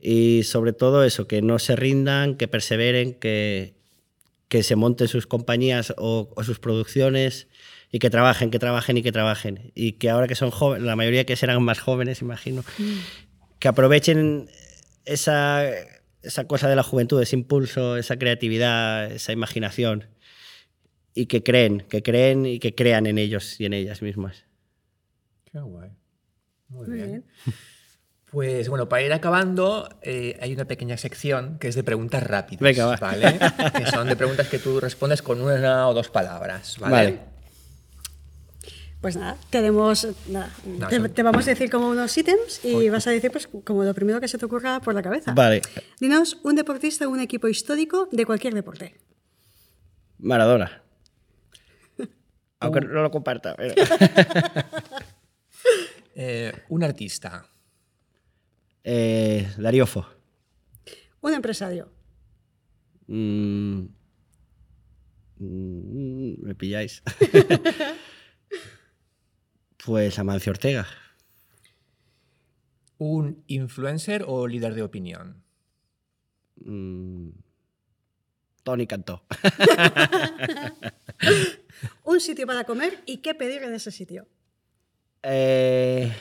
Y 0.01 0.43
sobre 0.45 0.73
todo 0.73 1.05
eso, 1.05 1.29
que 1.29 1.43
no 1.43 1.59
se 1.59 1.77
rindan, 1.77 2.37
que 2.37 2.49
perseveren, 2.49 3.15
que, 3.15 3.75
que 4.49 4.63
se 4.63 4.77
monten 4.77 5.09
sus 5.09 5.27
compañías 5.27 5.95
o, 5.97 6.33
o 6.35 6.45
sus 6.45 6.59
producciones 6.59 7.49
y 7.95 7.99
que 7.99 8.09
trabajen, 8.09 8.51
que 8.51 8.59
trabajen 8.59 8.97
y 8.97 9.03
que 9.03 9.13
trabajen. 9.13 9.71
Y 9.75 9.93
que 9.93 10.09
ahora 10.09 10.27
que 10.27 10.35
son 10.35 10.51
jóvenes, 10.51 10.87
la 10.87 10.97
mayoría 10.97 11.27
que 11.27 11.37
serán 11.37 11.63
más 11.63 11.79
jóvenes, 11.79 12.23
imagino, 12.23 12.65
que 13.59 13.69
aprovechen 13.69 14.49
esa, 15.05 15.63
esa 16.23 16.47
cosa 16.47 16.71
de 16.71 16.75
la 16.75 16.83
juventud, 16.83 17.21
ese 17.21 17.37
impulso, 17.37 17.99
esa 17.99 18.17
creatividad, 18.17 19.13
esa 19.13 19.33
imaginación. 19.33 20.07
Y 21.15 21.27
que 21.27 21.43
creen, 21.43 21.83
que 21.83 22.03
creen 22.03 22.47
y 22.47 22.59
que 22.59 22.75
crean 22.75 23.07
en 23.07 23.19
ellos 23.19 23.61
y 23.61 23.67
en 23.67 23.75
ellas 23.75 24.01
mismas. 24.01 24.47
Qué 25.45 25.61
guay. 25.61 25.91
Muy, 26.69 26.87
Muy 26.89 26.97
bien. 26.97 27.09
bien. 27.09 27.25
Pues 28.33 28.71
bueno, 28.71 28.89
para 28.89 29.03
ir 29.03 29.13
acabando, 29.13 29.91
eh, 30.01 30.39
hay 30.41 30.55
una 30.55 30.65
pequeña 30.65 30.97
sección 30.97 31.59
que 31.59 31.69
es 31.69 31.75
de 31.75 31.85
preguntas 31.85 32.23
rápidas. 32.23 32.63
Venga, 32.63 32.87
va. 32.87 32.97
¿Vale? 32.97 33.39
que 33.77 33.85
son 33.85 34.09
de 34.09 34.17
preguntas 34.17 34.49
que 34.49 34.59
tú 34.59 34.81
respondes 34.81 35.21
con 35.21 35.43
una 35.43 35.87
o 35.87 35.93
dos 35.93 36.09
palabras. 36.09 36.79
¿vale? 36.79 36.95
Vale. 36.95 37.32
Pues 39.03 39.17
nada, 39.17 39.37
tenemos. 39.51 40.07
nada, 40.29 40.49
No, 40.65 41.11
te, 41.11 41.23
vamos 41.25 41.47
a 41.49 41.51
decir 41.51 41.69
como 41.69 41.89
unos 41.89 42.17
ítems 42.17 42.65
y 42.65 42.89
vas 42.89 43.05
a 43.09 43.11
decir 43.11 43.33
pues 43.33 43.49
como 43.65 43.83
lo 43.83 43.93
primero 43.95 44.21
que 44.21 44.29
se 44.29 44.39
te 44.39 44.45
ocurra 44.47 44.81
por 44.81 44.95
la 44.95 45.03
cabeza. 45.03 45.35
Vale. 45.35 45.61
Dinos 46.01 46.39
un 46.45 46.55
deportista 46.55 47.07
o 47.09 47.11
un 47.11 47.19
equipo 47.19 47.49
histórico 47.49 48.09
de 48.13 48.25
cualquier 48.25 48.55
deporte. 48.55 48.95
Maradona. 50.19 50.85
Aunque 52.61 52.81
no 52.83 53.03
lo 53.03 53.11
comparta. 53.11 53.55
pero- 53.57 53.75
Eh, 56.15 56.53
un 56.69 56.85
artista. 56.85 57.47
Eh, 58.85 59.49
Darío 59.57 59.87
Fo. 59.87 60.07
Un 61.23 61.33
empresario. 61.35 61.91
Mm. 63.07 63.85
Mm, 65.39 66.35
me 66.43 66.55
pilláis. 66.55 67.03
pues 69.85 70.19
Amancio 70.19 70.51
Ortega. 70.51 70.87
Un 72.99 73.43
influencer 73.49 74.25
o 74.27 74.47
líder 74.47 74.75
de 74.75 74.83
opinión. 74.83 75.43
Mm, 76.57 77.31
Tony 78.63 78.87
Cantó. 78.87 79.25
Un 82.05 82.21
sitio 82.21 82.47
para 82.47 82.65
comer 82.65 83.03
y 83.07 83.19
qué 83.19 83.35
pedir 83.35 83.63
en 83.63 83.75
ese 83.75 83.91
sitio. 83.91 84.27
Eh, 85.25 86.13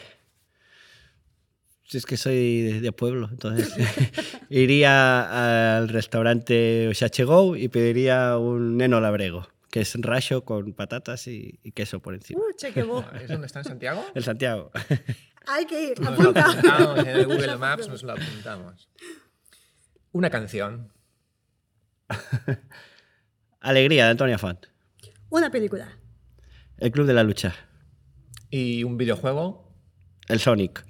si 1.84 1.97
es 1.97 2.06
que 2.06 2.17
soy 2.17 2.62
de, 2.62 2.82
de 2.82 2.91
pueblo, 2.91 3.30
entonces 3.32 3.74
iría 4.50 5.78
al 5.78 5.89
restaurante 5.89 6.88
Oxache 6.88 7.24
Go 7.26 7.56
y 7.56 7.67
pediría 7.67 8.38
un 8.38 8.78
neno 8.78 9.02
labrego, 9.02 9.47
que 9.71 9.81
es 9.81 9.95
racho 9.99 10.43
con 10.45 10.73
patatas 10.73 11.27
y, 11.27 11.60
y 11.63 11.71
queso 11.71 11.99
por 12.01 12.13
encima. 12.13 12.41
Uh, 12.41 12.53
chequebo. 12.55 13.03
¿Es 13.21 13.29
donde 13.29 13.47
está 13.47 13.60
en 13.60 13.65
Santiago? 13.65 14.05
El 14.13 14.23
Santiago. 14.23 14.71
Hay 15.47 15.65
que 15.65 15.84
ir. 15.91 15.99
Nos 15.99 16.19
lo 16.19 16.29
Apunta. 16.29 16.45
apuntamos 16.51 16.99
en 16.99 17.07
el 17.07 17.25
Google 17.25 17.57
Maps, 17.57 17.88
nos 17.88 18.03
lo 18.03 18.12
apuntamos. 18.12 18.89
Una 20.12 20.29
canción. 20.29 20.91
Alegría 23.60 24.05
de 24.05 24.12
Antonia 24.12 24.38
Font. 24.38 24.67
Una 25.29 25.49
película. 25.49 25.97
El 26.77 26.91
Club 26.91 27.07
de 27.07 27.13
la 27.13 27.23
Lucha. 27.23 27.55
Y 28.51 28.84
un 28.84 28.97
videojuego. 28.97 29.73
El 30.27 30.39
Sonic. 30.39 30.86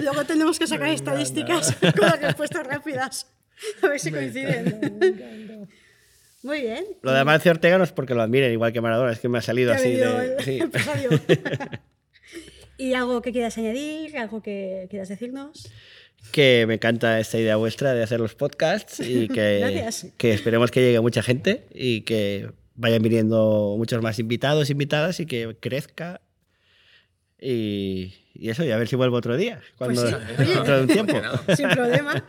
Luego 0.00 0.24
tenemos 0.24 0.58
que 0.58 0.66
sacar 0.66 0.88
estadísticas 0.88 1.76
con 1.98 2.06
las 2.08 2.20
respuestas 2.20 2.66
rápidas. 2.66 3.26
A 3.82 3.88
ver 3.88 4.00
si 4.00 4.10
coinciden. 4.10 5.68
Muy 6.44 6.60
bien. 6.60 6.84
Lo 7.00 7.10
de 7.10 7.20
Amancio 7.20 7.50
Ortega 7.50 7.78
no 7.78 7.84
es 7.84 7.92
porque 7.92 8.14
lo 8.14 8.20
admiren, 8.20 8.52
igual 8.52 8.70
que 8.70 8.82
Maradona, 8.82 9.12
es 9.12 9.18
que 9.18 9.30
me 9.30 9.38
ha 9.38 9.42
salido 9.42 9.72
Te 9.72 9.76
así 9.78 9.92
de... 9.92 10.04
el 10.04 10.40
sí. 10.44 10.58
empresario. 10.58 11.08
¿Y 12.76 12.92
algo 12.92 13.22
que 13.22 13.32
quieras 13.32 13.56
añadir? 13.56 14.18
¿Algo 14.18 14.42
que 14.42 14.86
quieras 14.90 15.08
decirnos? 15.08 15.70
que 16.32 16.64
me 16.66 16.74
encanta 16.74 17.20
esta 17.20 17.38
idea 17.38 17.56
vuestra 17.56 17.92
de 17.92 18.02
hacer 18.02 18.18
los 18.18 18.34
podcasts 18.34 18.98
y 19.00 19.28
que, 20.18 20.32
esperemos 20.32 20.70
que 20.70 20.80
llegue 20.80 21.00
mucha 21.00 21.22
gente 21.22 21.66
y 21.74 22.00
que 22.00 22.50
vayan 22.74 23.02
viniendo 23.02 23.74
muchos 23.76 24.02
más 24.02 24.18
invitados, 24.18 24.70
invitadas 24.70 25.20
y 25.20 25.26
que 25.26 25.56
crezca. 25.60 26.20
Y, 27.38 28.14
y 28.34 28.48
eso, 28.48 28.64
y 28.64 28.70
a 28.70 28.78
ver 28.78 28.88
si 28.88 28.96
vuelvo 28.96 29.16
otro 29.16 29.36
día, 29.36 29.60
cuando, 29.76 30.00
Pues 30.02 30.14
sí. 30.14 30.42
Oye. 30.42 30.54
dentro 30.54 30.76
de 30.76 30.82
un 30.82 30.88
tiempo. 30.88 31.20
Sin 31.56 31.68
problema. 31.68 32.24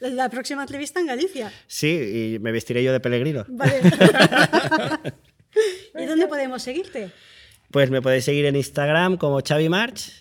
La- 0.00 0.28
próxima 0.28 0.62
entrevista 0.62 1.00
en 1.00 1.06
Galicia. 1.06 1.52
Sí, 1.66 2.34
y 2.34 2.38
me 2.38 2.52
vestiré 2.52 2.82
yo 2.84 2.92
de 2.92 3.00
peregrino. 3.00 3.44
Vale. 3.48 3.80
¿Y 5.98 6.04
dónde 6.06 6.26
podemos 6.28 6.62
seguirte? 6.62 7.10
Pues 7.70 7.90
me 7.90 8.00
podéis 8.00 8.24
seguir 8.24 8.46
en 8.46 8.56
Instagram 8.56 9.16
como 9.16 9.40
Xavi 9.46 9.68
March, 9.68 10.12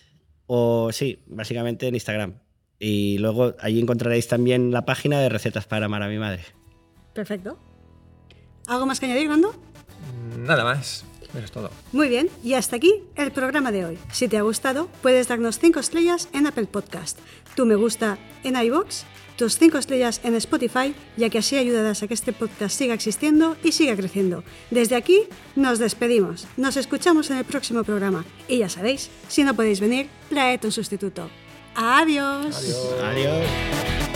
o 0.47 0.91
sí, 0.91 1.23
básicamente 1.27 1.87
en 1.87 1.95
Instagram. 1.95 2.39
Y 2.79 3.17
luego 3.19 3.55
allí 3.59 3.79
encontraréis 3.79 4.27
también 4.27 4.71
la 4.71 4.85
página 4.85 5.19
de 5.19 5.29
recetas 5.29 5.65
para 5.65 5.85
amar 5.85 6.03
a 6.03 6.07
mi 6.09 6.17
madre. 6.17 6.43
Perfecto. 7.13 7.57
¿Algo 8.67 8.85
más 8.85 8.99
que 8.99 9.05
añadir, 9.07 9.29
Nando? 9.29 9.55
Nada 10.39 10.63
más. 10.63 11.05
Eso 11.29 11.39
es 11.39 11.51
todo. 11.51 11.71
Muy 11.91 12.07
bien, 12.09 12.29
y 12.43 12.53
hasta 12.53 12.77
aquí 12.77 13.03
el 13.15 13.31
programa 13.31 13.71
de 13.71 13.85
hoy. 13.85 13.97
Si 14.11 14.27
te 14.27 14.37
ha 14.37 14.41
gustado, 14.41 14.89
puedes 15.01 15.27
darnos 15.27 15.59
5 15.59 15.79
estrellas 15.79 16.29
en 16.33 16.47
Apple 16.47 16.65
Podcast, 16.67 17.19
tu 17.55 17.65
me 17.65 17.75
gusta 17.75 18.17
en 18.43 18.55
iBox, 18.55 19.03
tus 19.37 19.57
5 19.57 19.77
estrellas 19.77 20.19
en 20.23 20.35
Spotify, 20.35 20.93
ya 21.15 21.29
que 21.29 21.37
así 21.37 21.55
ayudarás 21.55 22.03
a 22.03 22.07
que 22.07 22.13
este 22.13 22.33
podcast 22.33 22.75
siga 22.75 22.93
existiendo 22.93 23.55
y 23.63 23.71
siga 23.71 23.95
creciendo. 23.95 24.43
Desde 24.71 24.95
aquí 24.95 25.21
nos 25.55 25.79
despedimos. 25.79 26.47
Nos 26.57 26.75
escuchamos 26.75 27.29
en 27.29 27.37
el 27.37 27.45
próximo 27.45 27.83
programa. 27.83 28.25
Y 28.47 28.57
ya 28.57 28.69
sabéis, 28.69 29.09
si 29.27 29.43
no 29.43 29.53
podéis 29.53 29.79
venir, 29.79 30.09
traed 30.29 30.65
un 30.65 30.71
sustituto. 30.71 31.29
Adiós. 31.75 32.55
Adiós. 32.55 33.03
Adiós. 33.03 34.06